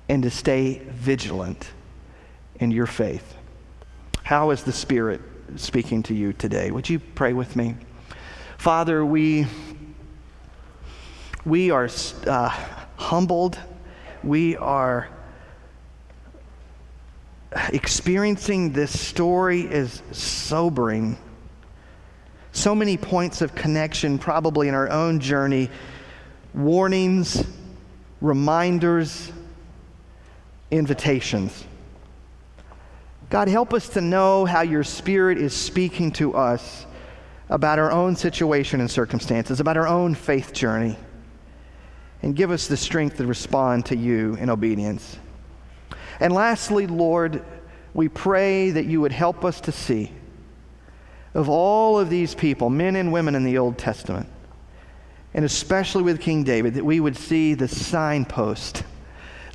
[0.09, 1.71] and to stay vigilant
[2.55, 3.35] in your faith.
[4.23, 5.21] How is the Spirit
[5.55, 6.71] speaking to you today?
[6.71, 7.75] Would you pray with me?
[8.57, 9.47] Father, we,
[11.45, 11.89] we are
[12.27, 12.49] uh,
[12.95, 13.57] humbled.
[14.23, 15.09] We are
[17.69, 21.17] experiencing this story is sobering.
[22.51, 25.69] So many points of connection, probably in our own journey,
[26.53, 27.45] warnings
[28.21, 29.31] reminders,
[30.69, 31.65] invitations.
[33.29, 36.85] God, help us to know how your Spirit is speaking to us
[37.49, 40.97] about our own situation and circumstances, about our own faith journey,
[42.21, 45.17] and give us the strength to respond to you in obedience.
[46.21, 47.43] And lastly, Lord,
[47.95, 50.11] we pray that you would help us to see
[51.33, 54.29] of all of these people, men and women in the Old Testament,
[55.33, 58.83] and especially with King David, that we would see the signpost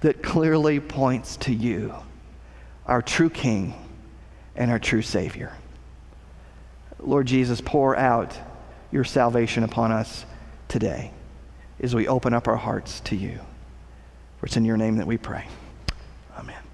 [0.00, 1.94] that clearly points to you,
[2.84, 3.74] our true King
[4.56, 5.52] and our true Savior.
[6.98, 8.36] Lord Jesus, pour out
[8.90, 10.26] your salvation upon us
[10.66, 11.12] today
[11.78, 13.38] as we open up our hearts to you.
[14.40, 15.46] For it's in your name that we pray.
[16.36, 16.65] Amen.